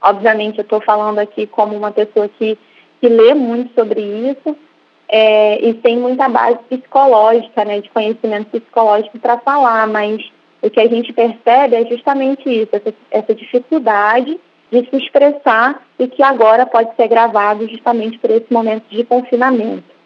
obviamente, 0.01 0.59
eu 0.59 0.63
estou 0.63 0.81
falando 0.81 1.19
aqui 1.19 1.47
como 1.47 1.75
uma 1.75 1.91
pessoa 1.91 2.29
que 2.29 2.57
que 2.99 3.07
lê 3.07 3.33
muito 3.33 3.73
sobre 3.73 4.01
isso 4.01 4.55
é, 5.07 5.65
e 5.65 5.73
tem 5.75 5.97
muita 5.97 6.27
base 6.27 6.59
psicológica, 6.69 7.63
né, 7.63 7.79
de 7.79 7.89
conhecimento 7.89 8.49
psicológico 8.49 9.17
para 9.19 9.37
falar, 9.37 9.87
mas 9.87 10.21
o 10.61 10.69
que 10.69 10.79
a 10.79 10.87
gente 10.87 11.13
percebe 11.13 11.75
é 11.75 11.85
justamente 11.85 12.49
isso, 12.49 12.69
essa, 12.71 12.93
essa 13.11 13.35
dificuldade 13.35 14.39
de 14.71 14.87
se 14.89 14.97
expressar 14.97 15.81
e 15.97 16.07
que 16.07 16.21
agora 16.21 16.65
pode 16.65 16.95
ser 16.95 17.07
gravado 17.07 17.67
justamente 17.67 18.17
por 18.19 18.29
esse 18.29 18.51
momento 18.51 18.83
de 18.89 19.03
confinamento. 19.03 19.97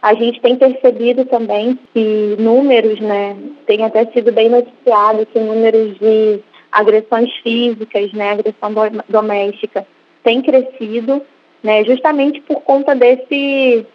A 0.00 0.14
gente 0.14 0.40
tem 0.40 0.56
percebido 0.56 1.24
também 1.24 1.78
que 1.92 2.36
números, 2.38 2.98
né, 3.00 3.36
tem 3.66 3.84
até 3.84 4.06
sido 4.06 4.32
bem 4.32 4.48
noticiado 4.48 5.26
que 5.26 5.38
números 5.38 5.98
de 5.98 6.40
agressões 6.72 7.30
físicas, 7.42 8.12
né, 8.12 8.32
agressão 8.32 8.72
doméstica, 9.08 9.86
tem 10.22 10.42
crescido 10.42 11.22
né, 11.62 11.84
justamente 11.84 12.40
por 12.42 12.60
conta 12.62 12.94
desse, 12.94 13.86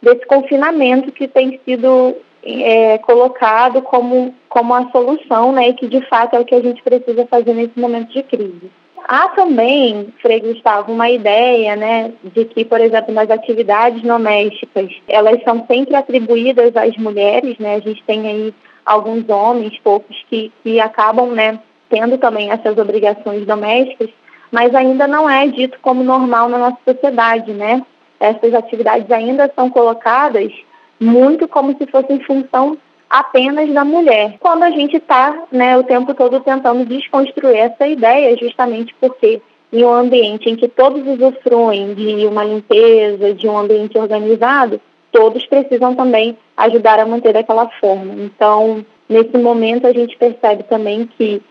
desse 0.00 0.26
confinamento 0.26 1.12
que 1.12 1.28
tem 1.28 1.60
sido 1.64 2.16
é, 2.42 2.98
colocado 2.98 3.82
como, 3.82 4.34
como 4.48 4.74
a 4.74 4.90
solução, 4.90 5.52
né, 5.52 5.68
e 5.68 5.74
que 5.74 5.86
de 5.88 6.00
fato 6.08 6.34
é 6.36 6.40
o 6.40 6.44
que 6.44 6.54
a 6.54 6.62
gente 6.62 6.82
precisa 6.82 7.26
fazer 7.26 7.52
nesse 7.52 7.78
momento 7.78 8.12
de 8.12 8.22
crise. 8.22 8.70
Há 9.08 9.28
também, 9.30 10.12
Frei 10.22 10.40
Gustavo, 10.40 10.92
uma 10.92 11.10
ideia 11.10 11.76
né, 11.76 12.12
de 12.22 12.44
que, 12.44 12.64
por 12.64 12.80
exemplo, 12.80 13.12
nas 13.12 13.30
atividades 13.30 14.02
domésticas, 14.02 14.90
elas 15.08 15.42
são 15.42 15.66
sempre 15.66 15.96
atribuídas 15.96 16.76
às 16.76 16.96
mulheres, 16.96 17.58
né? 17.58 17.76
A 17.76 17.80
gente 17.80 18.02
tem 18.04 18.26
aí 18.28 18.54
alguns 18.84 19.28
homens, 19.28 19.78
poucos, 19.82 20.16
que, 20.28 20.52
que 20.62 20.80
acabam 20.80 21.32
né, 21.32 21.60
tendo 21.88 22.18
também 22.18 22.50
essas 22.50 22.78
obrigações 22.78 23.44
domésticas, 23.46 24.10
mas 24.50 24.74
ainda 24.74 25.06
não 25.06 25.28
é 25.28 25.46
dito 25.46 25.78
como 25.82 26.02
normal 26.02 26.48
na 26.48 26.58
nossa 26.58 26.78
sociedade, 26.84 27.52
né? 27.52 27.84
Essas 28.18 28.54
atividades 28.54 29.10
ainda 29.10 29.50
são 29.54 29.70
colocadas 29.70 30.52
muito 31.00 31.48
como 31.48 31.76
se 31.76 31.86
fossem 31.86 32.20
função 32.20 32.76
apenas 33.10 33.68
da 33.74 33.84
mulher. 33.84 34.36
Quando 34.38 34.62
a 34.62 34.70
gente 34.70 34.96
está 34.96 35.42
né, 35.50 35.76
o 35.76 35.82
tempo 35.82 36.14
todo 36.14 36.38
tentando 36.40 36.86
desconstruir 36.86 37.56
essa 37.56 37.86
ideia, 37.86 38.36
justamente 38.38 38.94
porque 39.00 39.42
em 39.72 39.84
um 39.84 39.92
ambiente 39.92 40.48
em 40.48 40.56
que 40.56 40.68
todos 40.68 41.06
usufruem 41.06 41.94
de 41.94 42.26
uma 42.26 42.44
limpeza, 42.44 43.34
de 43.34 43.48
um 43.48 43.58
ambiente 43.58 43.98
organizado, 43.98 44.80
todos 45.12 45.44
precisam 45.46 45.94
também 45.94 46.36
ajudar 46.56 47.00
a 47.00 47.06
manter 47.06 47.36
aquela 47.36 47.68
forma. 47.80 48.14
Então, 48.14 48.84
nesse 49.08 49.36
momento, 49.36 49.86
a 49.86 49.92
gente 49.92 50.16
percebe 50.16 50.62
também 50.64 51.06
que 51.06 51.42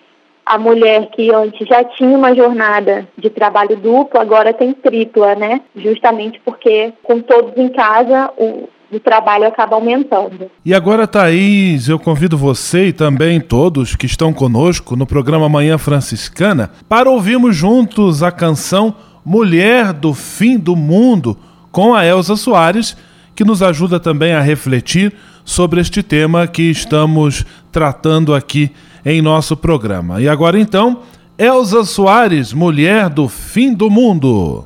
a 0.45 0.58
mulher 0.58 1.10
que 1.12 1.32
antes 1.32 1.67
já 1.67 1.84
tinha 1.84 2.17
uma 2.17 2.34
jornada 2.34 3.08
de 3.17 3.30
trabalho 3.30 3.78
duplo, 3.78 4.19
agora 4.19 4.52
tem 4.52 4.74
tripla, 4.74 5.36
né? 5.36 5.62
Justamente 5.76 6.41
porque 6.43 6.91
com 7.04 7.22
todos 7.22 7.56
em 7.56 7.69
casa, 7.69 8.32
o, 8.36 8.67
o 8.91 8.99
trabalho 8.99 9.47
acaba 9.47 9.75
aumentando. 9.75 10.49
E 10.65 10.73
agora, 10.73 11.08
Thaís, 11.08 11.88
eu 11.88 11.99
convido 11.99 12.38
você 12.38 12.88
e 12.88 12.93
também 12.93 13.39
todos 13.39 13.95
que 13.95 14.06
estão 14.06 14.34
conosco 14.34 14.95
no 14.95 15.06
programa 15.06 15.47
Manhã 15.47 15.78
Franciscana 15.78 16.71
para 16.88 17.10
ouvirmos 17.10 17.56
juntos 17.56 18.23
a 18.23 18.32
canção 18.32 18.95
Mulher 19.23 19.93
do 19.93 20.13
Fim 20.13 20.58
do 20.58 20.75
Mundo 20.75 21.38
com 21.71 21.93
a 21.93 22.06
Elza 22.06 22.36
Soares, 22.36 22.97
que 23.36 23.43
nos 23.43 23.62
ajuda 23.62 23.99
também 23.99 24.34
a 24.34 24.41
refletir 24.41 25.13
sobre 25.45 25.80
este 25.80 26.02
tema 26.02 26.47
que 26.47 26.63
estamos 26.63 27.45
tratando 27.71 28.34
aqui 28.34 28.71
em 29.06 29.21
nosso 29.21 29.56
programa. 29.56 30.21
E 30.21 30.28
agora 30.28 30.60
então, 30.60 31.02
Elza 31.38 31.84
Soares, 31.84 32.54
mulher 32.54 33.10
do 33.10 33.28
fim 33.28 33.73
do 33.73 33.89
mundo. 33.89 34.65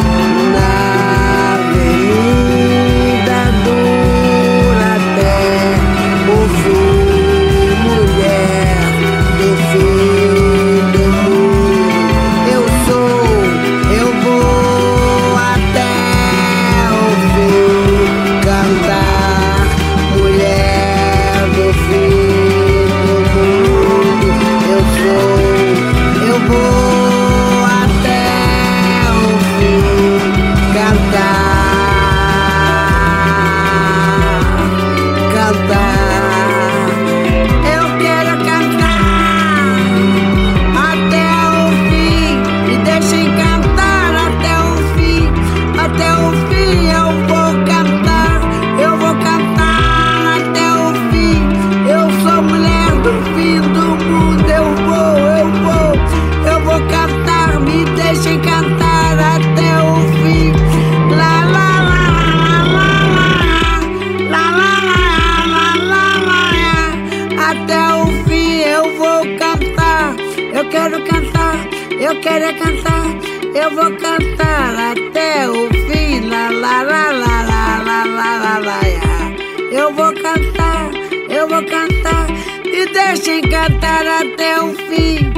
Cantar 83.51 84.07
até 84.07 84.63
o 84.63 84.73
fim. 84.73 85.29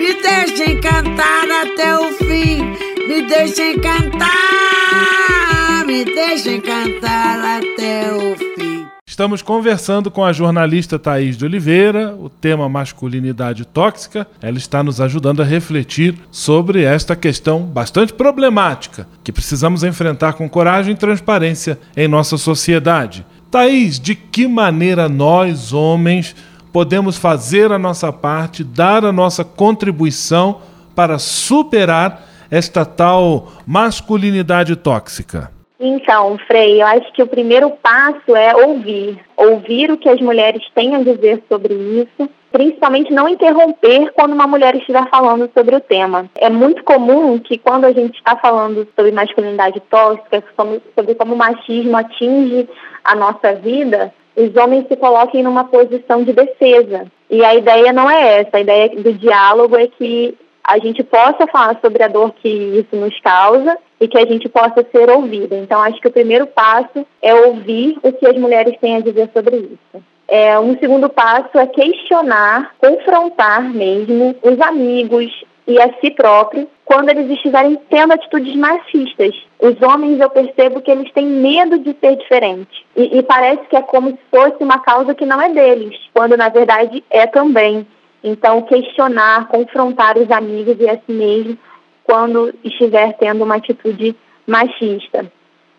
Me 0.00 0.14
deixem 0.22 0.80
cantar 0.80 1.46
até 1.50 1.98
o 1.98 2.12
fim. 2.14 2.62
Me 3.06 3.20
deixem 3.28 3.78
cantar. 3.78 4.26
Me 5.86 6.02
deixem 6.02 6.62
cantar 6.62 7.58
até 7.58 8.10
o 8.14 8.34
fim. 8.36 8.86
Estamos 9.06 9.42
conversando 9.42 10.10
com 10.10 10.24
a 10.24 10.32
jornalista 10.32 10.98
Thaís 10.98 11.36
de 11.36 11.44
Oliveira, 11.44 12.16
o 12.18 12.30
tema 12.30 12.70
masculinidade 12.70 13.66
tóxica. 13.66 14.26
Ela 14.40 14.56
está 14.56 14.82
nos 14.82 14.98
ajudando 14.98 15.42
a 15.42 15.44
refletir 15.44 16.14
sobre 16.30 16.84
esta 16.84 17.14
questão 17.14 17.60
bastante 17.60 18.14
problemática 18.14 19.06
que 19.22 19.30
precisamos 19.32 19.84
enfrentar 19.84 20.32
com 20.32 20.48
coragem 20.48 20.94
e 20.94 20.96
transparência 20.96 21.78
em 21.94 22.08
nossa 22.08 22.38
sociedade. 22.38 23.26
Thaís, 23.50 23.98
de 23.98 24.14
que 24.14 24.46
maneira 24.46 25.08
nós, 25.08 25.72
homens, 25.72 26.34
podemos 26.72 27.16
fazer 27.16 27.72
a 27.72 27.78
nossa 27.78 28.12
parte, 28.12 28.62
dar 28.62 29.04
a 29.04 29.12
nossa 29.12 29.44
contribuição 29.44 30.60
para 30.94 31.18
superar 31.18 32.22
esta 32.50 32.84
tal 32.84 33.52
masculinidade 33.66 34.74
tóxica? 34.76 35.50
Então, 35.80 36.36
Frei, 36.48 36.82
eu 36.82 36.86
acho 36.86 37.12
que 37.12 37.22
o 37.22 37.26
primeiro 37.26 37.70
passo 37.70 38.34
é 38.34 38.54
ouvir. 38.66 39.20
Ouvir 39.36 39.92
o 39.92 39.96
que 39.96 40.08
as 40.08 40.20
mulheres 40.20 40.62
têm 40.74 40.96
a 40.96 41.02
dizer 41.02 41.44
sobre 41.48 41.72
isso, 41.72 42.28
principalmente 42.50 43.12
não 43.12 43.28
interromper 43.28 44.10
quando 44.12 44.32
uma 44.32 44.46
mulher 44.48 44.74
estiver 44.74 45.08
falando 45.08 45.48
sobre 45.54 45.76
o 45.76 45.80
tema. 45.80 46.28
É 46.36 46.50
muito 46.50 46.82
comum 46.82 47.38
que 47.38 47.58
quando 47.58 47.84
a 47.84 47.92
gente 47.92 48.16
está 48.16 48.34
falando 48.34 48.88
sobre 48.96 49.12
masculinidade 49.12 49.80
tóxica, 49.88 50.42
sobre, 50.56 51.14
como 51.14 51.34
o 51.34 51.38
machismo 51.38 51.96
atinge 51.96 52.68
a 53.04 53.14
nossa 53.14 53.54
vida, 53.54 54.12
os 54.38 54.54
homens 54.56 54.86
se 54.86 54.96
coloquem 54.96 55.42
numa 55.42 55.64
posição 55.64 56.22
de 56.22 56.32
defesa. 56.32 57.06
E 57.28 57.44
a 57.44 57.54
ideia 57.54 57.92
não 57.92 58.08
é 58.08 58.40
essa, 58.40 58.56
a 58.56 58.60
ideia 58.60 58.88
do 58.88 59.12
diálogo 59.12 59.76
é 59.76 59.88
que 59.88 60.36
a 60.62 60.78
gente 60.78 61.02
possa 61.02 61.46
falar 61.46 61.78
sobre 61.80 62.02
a 62.02 62.08
dor 62.08 62.32
que 62.34 62.48
isso 62.48 62.94
nos 62.94 63.18
causa 63.20 63.76
e 64.00 64.06
que 64.06 64.18
a 64.18 64.26
gente 64.26 64.48
possa 64.48 64.86
ser 64.92 65.10
ouvida. 65.10 65.56
Então, 65.56 65.80
acho 65.82 66.00
que 66.00 66.08
o 66.08 66.12
primeiro 66.12 66.46
passo 66.46 67.06
é 67.20 67.34
ouvir 67.34 67.98
o 68.02 68.12
que 68.12 68.26
as 68.26 68.36
mulheres 68.36 68.78
têm 68.80 68.96
a 68.96 69.00
dizer 69.00 69.30
sobre 69.32 69.56
isso. 69.56 70.04
É, 70.28 70.58
um 70.58 70.78
segundo 70.78 71.08
passo 71.08 71.58
é 71.58 71.66
questionar, 71.66 72.74
confrontar 72.78 73.62
mesmo 73.62 74.36
os 74.42 74.60
amigos 74.60 75.26
e 75.66 75.80
a 75.80 75.90
si 76.00 76.10
próprio 76.10 76.68
quando 76.88 77.10
eles 77.10 77.30
estiverem 77.30 77.78
tendo 77.90 78.14
atitudes 78.14 78.56
machistas. 78.56 79.36
Os 79.60 79.80
homens, 79.82 80.18
eu 80.18 80.30
percebo 80.30 80.80
que 80.80 80.90
eles 80.90 81.12
têm 81.12 81.26
medo 81.26 81.78
de 81.78 81.94
ser 82.00 82.16
diferente. 82.16 82.86
E, 82.96 83.18
e 83.18 83.22
parece 83.22 83.62
que 83.68 83.76
é 83.76 83.82
como 83.82 84.08
se 84.08 84.18
fosse 84.30 84.56
uma 84.64 84.78
causa 84.78 85.14
que 85.14 85.26
não 85.26 85.38
é 85.38 85.50
deles, 85.50 85.94
quando 86.14 86.34
na 86.34 86.48
verdade 86.48 87.04
é 87.10 87.26
também. 87.26 87.86
Então, 88.24 88.62
questionar, 88.62 89.48
confrontar 89.48 90.16
os 90.16 90.30
amigos 90.30 90.76
e 90.80 90.88
a 90.88 90.94
si 90.94 91.12
mesmo 91.12 91.58
quando 92.04 92.54
estiver 92.64 93.12
tendo 93.18 93.44
uma 93.44 93.56
atitude 93.56 94.16
machista. 94.46 95.30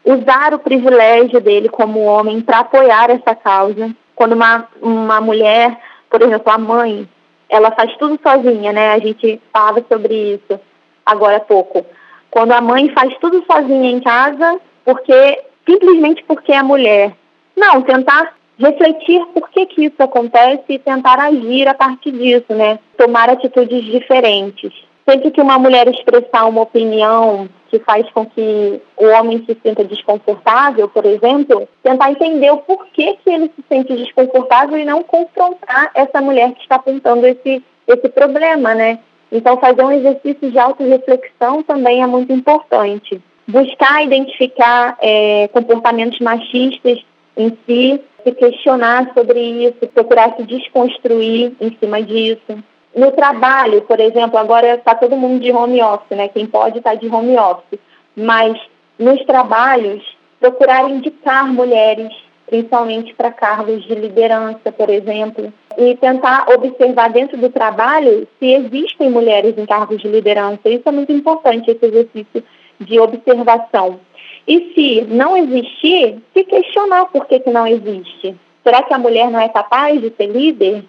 Usar 0.06 0.54
o 0.54 0.60
privilégio 0.60 1.42
dele 1.42 1.70
como 1.70 2.04
homem 2.04 2.40
para 2.40 2.60
apoiar 2.60 3.10
essa 3.10 3.34
causa. 3.34 3.90
Quando 4.16 4.34
uma, 4.34 4.68
uma 4.80 5.20
mulher, 5.20 5.76
por 6.08 6.22
exemplo, 6.22 6.54
a 6.54 6.58
mãe, 6.60 7.10
ela 7.50 7.72
faz 7.72 7.98
tudo 7.98 8.20
sozinha, 8.22 8.72
né? 8.72 8.92
A 8.92 9.00
gente 9.00 9.42
falava 9.52 9.84
sobre 9.90 10.36
isso 10.36 10.69
agora 11.12 11.38
há 11.38 11.42
pouco. 11.42 11.86
Quando 12.30 12.52
a 12.52 12.62
mãe 12.62 12.90
faz 12.90 13.16
tudo 13.20 13.44
sozinha 13.52 13.92
em 13.92 14.00
casa, 14.00 14.60
porque 14.86 15.42
simplesmente 15.68 16.24
porque 16.26 16.52
é 16.52 16.62
mulher. 16.62 17.14
Não, 17.56 17.82
tentar 17.82 18.34
refletir 18.58 19.26
por 19.28 19.50
que, 19.50 19.66
que 19.66 19.86
isso 19.86 20.02
acontece 20.02 20.64
e 20.70 20.80
tentar 20.80 21.20
agir 21.20 21.68
a 21.68 21.74
partir 21.74 22.12
disso, 22.12 22.54
né? 22.54 22.80
Tomar 22.98 23.30
atitudes 23.30 23.84
diferentes 23.86 24.74
sempre 25.10 25.32
que 25.32 25.42
uma 25.42 25.58
mulher 25.58 25.88
expressar 25.88 26.46
uma 26.46 26.62
opinião 26.62 27.50
que 27.70 27.80
faz 27.80 28.08
com 28.12 28.26
que 28.26 28.80
o 28.96 29.06
homem 29.08 29.44
se 29.46 29.58
sinta 29.64 29.84
desconfortável, 29.84 30.88
por 30.88 31.06
exemplo, 31.06 31.68
tentar 31.82 32.12
entender 32.12 32.52
o 32.52 32.58
porquê 32.58 33.18
que 33.24 33.30
ele 33.30 33.52
se 33.56 33.64
sente 33.68 33.96
desconfortável 33.96 34.78
e 34.78 34.86
não 34.86 35.02
confrontar 35.02 35.90
essa 35.96 36.22
mulher 36.22 36.52
que 36.54 36.62
está 36.62 36.76
apontando 36.76 37.26
esse, 37.26 37.64
esse 37.88 38.10
problema, 38.10 38.76
né? 38.76 39.00
Então, 39.32 39.58
fazer 39.58 39.84
um 39.84 39.92
exercício 39.92 40.52
de 40.52 40.58
autorreflexão 40.58 41.62
também 41.64 42.02
é 42.02 42.08
muito 42.08 42.34
importante. 42.34 43.22
Buscar 43.48 44.04
identificar 44.04 44.98
é, 45.02 45.48
comportamentos 45.50 46.20
machistas 46.20 47.00
em 47.38 47.58
si, 47.66 48.02
se 48.24 48.32
questionar 48.34 49.12
sobre 49.14 49.40
isso, 49.40 49.88
procurar 49.94 50.36
se 50.36 50.44
desconstruir 50.44 51.54
em 51.62 51.76
cima 51.80 52.02
disso. 52.02 52.64
No 52.96 53.12
trabalho, 53.12 53.82
por 53.84 54.00
exemplo, 54.00 54.38
agora 54.38 54.76
está 54.76 54.96
todo 54.96 55.16
mundo 55.16 55.40
de 55.42 55.52
home 55.52 55.82
office, 55.82 56.18
né? 56.18 56.28
Quem 56.28 56.46
pode 56.46 56.80
está 56.80 56.96
de 56.96 57.08
home 57.08 57.38
office. 57.38 57.80
Mas 58.16 58.60
nos 58.98 59.24
trabalhos, 59.26 60.04
procurar 60.40 60.90
indicar 60.90 61.48
mulheres, 61.48 62.12
principalmente 62.48 63.14
para 63.14 63.32
cargos 63.32 63.84
de 63.86 63.96
liderança, 63.96 64.72
por 64.72 64.90
exemplo, 64.90 65.54
e 65.80 65.96
tentar 65.96 66.46
observar 66.50 67.10
dentro 67.10 67.38
do 67.38 67.50
trabalho 67.50 68.28
se 68.38 68.54
existem 68.54 69.10
mulheres 69.10 69.58
em 69.58 69.66
cargos 69.66 70.02
de 70.02 70.10
liderança. 70.10 70.68
Isso 70.68 70.84
é 70.86 70.92
muito 70.92 71.12
importante, 71.14 71.72
esse 71.72 71.86
exercício 71.86 72.44
de 72.82 73.00
observação. 73.00 73.98
E 74.46 74.74
se 74.74 75.02
não 75.08 75.38
existir, 75.38 76.18
se 76.34 76.44
questionar 76.44 77.06
por 77.06 77.26
que, 77.28 77.40
que 77.40 77.50
não 77.50 77.66
existe. 77.66 78.36
Será 78.62 78.84
que 78.84 78.94
a 78.94 79.00
mulher 79.00 79.32
não 79.32 79.40
é 79.40 79.48
capaz 79.48 80.02
de 80.02 80.14
ser 80.18 80.28
líder? 80.28 80.84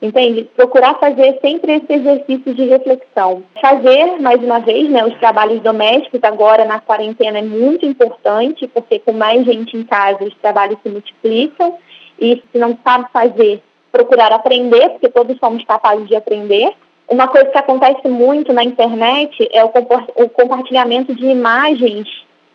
Entende? 0.00 0.48
Procurar 0.56 0.94
fazer 0.94 1.38
sempre 1.42 1.74
esse 1.74 1.92
exercício 1.92 2.54
de 2.54 2.64
reflexão. 2.64 3.42
Fazer, 3.60 4.18
mais 4.20 4.42
uma 4.42 4.58
vez, 4.60 4.88
né, 4.88 5.04
os 5.04 5.18
trabalhos 5.18 5.60
domésticos 5.60 6.20
agora 6.22 6.64
na 6.64 6.80
quarentena 6.80 7.40
é 7.40 7.42
muito 7.42 7.84
importante, 7.84 8.66
porque 8.68 8.98
com 9.00 9.12
mais 9.12 9.44
gente 9.44 9.76
em 9.76 9.82
casa 9.82 10.24
os 10.24 10.34
trabalhos 10.36 10.78
se 10.82 10.88
multiplicam 10.88 11.76
e 12.18 12.42
se 12.50 12.58
não 12.58 12.78
sabe 12.82 13.06
fazer, 13.12 13.62
procurar 13.90 14.32
aprender, 14.32 14.90
porque 14.90 15.08
todos 15.08 15.38
somos 15.38 15.64
capazes 15.64 16.08
de 16.08 16.16
aprender. 16.16 16.72
Uma 17.08 17.26
coisa 17.26 17.50
que 17.50 17.58
acontece 17.58 18.06
muito 18.08 18.52
na 18.52 18.62
internet 18.62 19.48
é 19.52 19.64
o, 19.64 19.68
o 19.68 20.28
compartilhamento 20.28 21.14
de 21.14 21.26
imagens 21.26 22.06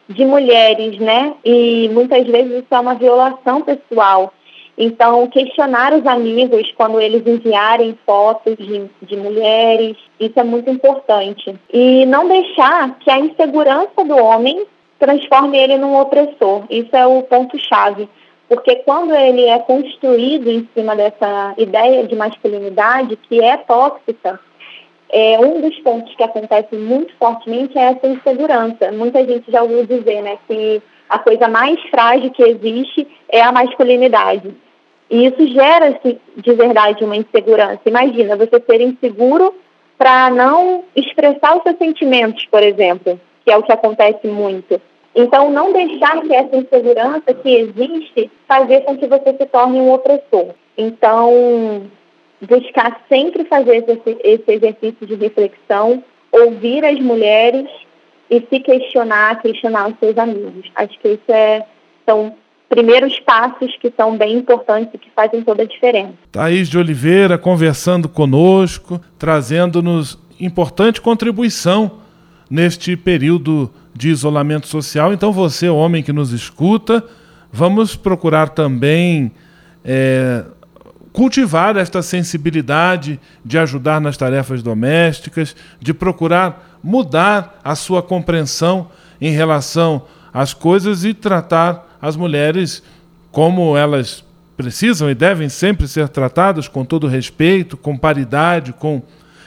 de 0.07 0.23
mulheres, 0.23 0.97
né? 0.99 1.33
E 1.43 1.89
muitas 1.91 2.25
vezes 2.25 2.63
isso 2.63 2.73
é 2.73 2.79
uma 2.79 2.95
violação 2.95 3.61
pessoal. 3.61 4.33
Então, 4.77 5.27
questionar 5.27 5.93
os 5.93 6.05
amigos 6.05 6.71
quando 6.75 6.99
eles 6.99 7.25
enviarem 7.25 7.97
fotos 8.05 8.57
de, 8.57 8.89
de 9.01 9.15
mulheres, 9.15 9.97
isso 10.19 10.37
é 10.37 10.43
muito 10.43 10.69
importante. 10.69 11.55
E 11.71 12.05
não 12.05 12.27
deixar 12.27 12.97
que 12.99 13.09
a 13.09 13.19
insegurança 13.19 14.03
do 14.03 14.17
homem 14.17 14.65
transforme 14.99 15.57
ele 15.57 15.77
num 15.77 15.99
opressor. 15.99 16.63
Isso 16.69 16.95
é 16.95 17.05
o 17.07 17.23
ponto-chave. 17.23 18.09
Porque 18.47 18.75
quando 18.77 19.13
ele 19.15 19.45
é 19.45 19.57
construído 19.59 20.49
em 20.49 20.67
cima 20.75 20.95
dessa 20.95 21.53
ideia 21.57 22.05
de 22.05 22.15
masculinidade, 22.15 23.17
que 23.17 23.41
é 23.41 23.57
tóxica, 23.57 24.39
é, 25.09 25.39
um 25.39 25.61
dos 25.61 25.75
pontos 25.79 26.13
que 26.15 26.23
acontece 26.23 26.75
muito 26.75 27.13
fortemente 27.17 27.77
é 27.77 27.91
essa 27.91 28.07
insegurança. 28.07 28.91
Muita 28.91 29.25
gente 29.25 29.51
já 29.51 29.63
ouviu 29.63 29.85
dizer 29.85 30.21
né, 30.21 30.37
que 30.47 30.81
a 31.09 31.19
coisa 31.19 31.47
mais 31.47 31.79
frágil 31.89 32.31
que 32.31 32.43
existe 32.43 33.07
é 33.29 33.41
a 33.41 33.51
masculinidade. 33.51 34.53
E 35.09 35.25
isso 35.27 35.47
gera 35.47 35.89
assim, 35.89 36.19
de 36.35 36.53
verdade 36.53 37.03
uma 37.03 37.15
insegurança. 37.15 37.81
Imagina 37.85 38.35
você 38.35 38.59
ser 38.59 38.81
inseguro 38.81 39.53
para 39.97 40.29
não 40.29 40.83
expressar 40.95 41.55
os 41.55 41.63
seus 41.63 41.77
sentimentos, 41.77 42.45
por 42.47 42.61
exemplo, 42.63 43.19
que 43.43 43.51
é 43.51 43.57
o 43.57 43.63
que 43.63 43.71
acontece 43.71 44.27
muito. 44.27 44.81
Então, 45.15 45.49
não 45.49 45.71
deixar 45.71 46.21
que 46.21 46.33
essa 46.33 46.57
insegurança 46.57 47.33
que 47.33 47.49
existe 47.49 48.29
fazer 48.47 48.81
com 48.81 48.97
que 48.97 49.07
você 49.07 49.33
se 49.37 49.45
torne 49.45 49.79
um 49.79 49.93
opressor. 49.93 50.53
Então, 50.77 51.83
buscar 52.41 53.01
sempre 53.07 53.45
fazer 53.45 53.77
esse, 53.87 54.17
esse 54.23 54.51
exercício 54.51 55.07
de 55.07 55.15
reflexão, 55.15 56.03
ouvir 56.31 56.83
as 56.83 56.99
mulheres 56.99 57.69
e 58.29 58.41
se 58.49 58.59
questionar, 58.59 59.41
questionar 59.41 59.89
os 59.89 59.99
seus 59.99 60.17
amigos. 60.17 60.69
Acho 60.75 60.99
que 60.99 61.07
isso 61.09 61.31
é, 61.31 61.65
são 62.05 62.35
primeiros 62.67 63.17
passos 63.21 63.73
que 63.77 63.93
são 63.95 64.17
bem 64.17 64.33
importantes 64.33 64.93
e 64.93 64.97
que 64.97 65.09
fazem 65.11 65.41
toda 65.43 65.63
a 65.63 65.65
diferença. 65.65 66.13
Thaís 66.31 66.67
de 66.67 66.77
Oliveira 66.77 67.37
conversando 67.37 68.09
conosco, 68.09 68.99
trazendo-nos 69.17 70.19
importante 70.39 70.99
contribuição 70.99 71.99
neste 72.49 72.97
período 72.97 73.71
de 73.95 74.09
isolamento 74.09 74.67
social. 74.67 75.13
Então, 75.13 75.31
você, 75.31 75.69
homem 75.69 76.03
que 76.03 76.11
nos 76.11 76.31
escuta, 76.33 77.03
vamos 77.51 77.95
procurar 77.95 78.49
também 78.49 79.31
é, 79.83 80.43
cultivar 81.13 81.77
esta 81.77 82.01
sensibilidade 82.01 83.17
de 83.43 83.57
ajudar 83.57 84.01
nas 84.01 84.17
tarefas 84.17 84.61
domésticas, 84.61 85.55
de 85.79 85.93
procurar 85.93 86.77
mudar 86.83 87.59
a 87.63 87.73
sua 87.73 88.03
compreensão 88.03 88.89
em 89.19 89.31
relação 89.31 90.03
às 90.33 90.53
coisas 90.53 91.05
e 91.05 91.13
tratar 91.13 91.97
as 92.01 92.17
mulheres 92.17 92.83
como 93.31 93.77
elas 93.77 94.23
precisam 94.57 95.09
e 95.09 95.15
devem 95.15 95.49
sempre 95.49 95.87
ser 95.87 96.09
tratadas 96.09 96.67
com 96.67 96.83
todo 96.83 97.07
respeito, 97.07 97.77
com 97.77 97.97
paridade, 97.97 98.73
com 98.73 99.01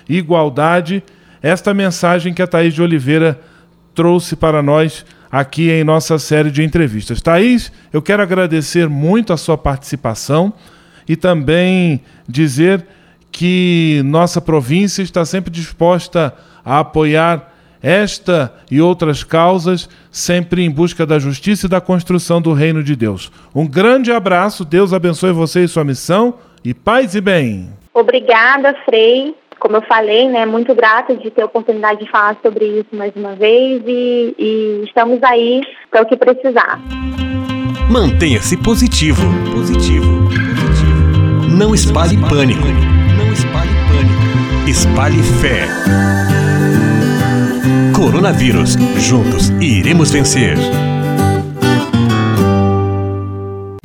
igualdade. 0.09 1.03
Esta 1.43 1.73
mensagem 1.73 2.33
que 2.33 2.43
a 2.43 2.47
Thaís 2.47 2.75
de 2.75 2.83
Oliveira 2.83 3.41
trouxe 3.99 4.37
para 4.37 4.63
nós 4.63 5.05
aqui 5.29 5.73
em 5.73 5.83
nossa 5.83 6.21
série 6.21 6.53
de 6.53 6.63
entrevistas. 6.63 7.21
Thaís, 7.21 7.73
eu 7.93 8.01
quero 8.01 8.23
agradecer 8.23 8.89
muito 8.89 9.33
a 9.33 9.37
sua 9.37 9.59
participação 9.59 10.53
e 11.09 11.17
também 11.17 12.01
dizer 12.29 12.87
que 13.33 14.01
nossa 14.05 14.41
província 14.41 15.03
está 15.03 15.25
sempre 15.25 15.51
disposta 15.51 16.33
a 16.65 16.79
apoiar 16.79 17.53
esta 17.83 18.55
e 18.71 18.81
outras 18.81 19.25
causas, 19.25 19.89
sempre 20.13 20.63
em 20.63 20.71
busca 20.71 21.05
da 21.05 21.19
justiça 21.19 21.67
e 21.67 21.69
da 21.69 21.81
construção 21.81 22.41
do 22.41 22.53
reino 22.53 22.85
de 22.85 22.95
Deus. 22.95 23.33
Um 23.53 23.67
grande 23.67 24.13
abraço, 24.13 24.65
Deus 24.65 24.93
abençoe 24.93 25.33
você 25.33 25.65
e 25.65 25.69
sua 25.69 25.83
missão, 25.83 26.35
e 26.65 26.73
paz 26.73 27.17
e 27.17 27.21
bem. 27.21 27.69
Obrigada, 27.93 28.77
Frei. 28.85 29.35
Como 29.59 29.77
eu 29.77 29.83
falei, 29.83 30.29
né, 30.29 30.47
muito 30.47 30.75
grata 30.75 31.17
de 31.17 31.31
ter 31.31 31.43
a 31.43 31.47
oportunidade 31.47 32.05
de 32.05 32.11
falar 32.11 32.37
sobre 32.43 32.65
isso 32.65 32.89
mais 32.93 33.15
uma 33.17 33.35
vez 33.35 33.83
e, 33.87 34.35
e 34.39 34.83
estamos 34.85 35.23
aí 35.23 35.63
para 35.91 36.03
o 36.03 36.07
que 36.07 36.17
precisar. 36.17 36.81
Mantenha-se 37.91 38.57
positivo. 38.59 39.23
Positivo. 39.53 40.29
positivo. 40.29 41.49
Não 41.57 41.75
espalhe 41.75 42.17
pânico. 42.29 42.67
Não 43.17 43.33
espalhe 43.33 43.71
pânico. 43.89 44.69
Espalhe 44.69 45.23
fé. 45.41 45.67
Coronavírus. 47.97 48.77
Juntos 48.99 49.49
iremos 49.61 50.11
vencer. 50.11 50.57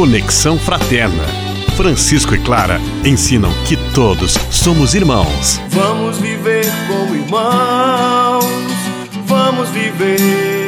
Conexão 0.00 0.58
Fraterna. 0.58 1.26
Francisco 1.76 2.34
e 2.34 2.38
Clara 2.38 2.80
ensinam 3.04 3.52
que 3.66 3.76
todos 3.92 4.32
somos 4.50 4.94
irmãos. 4.94 5.60
Vamos 5.68 6.16
viver 6.16 6.64
como 6.88 7.14
irmãos. 7.14 8.46
Vamos 9.26 9.68
viver. 9.68 10.59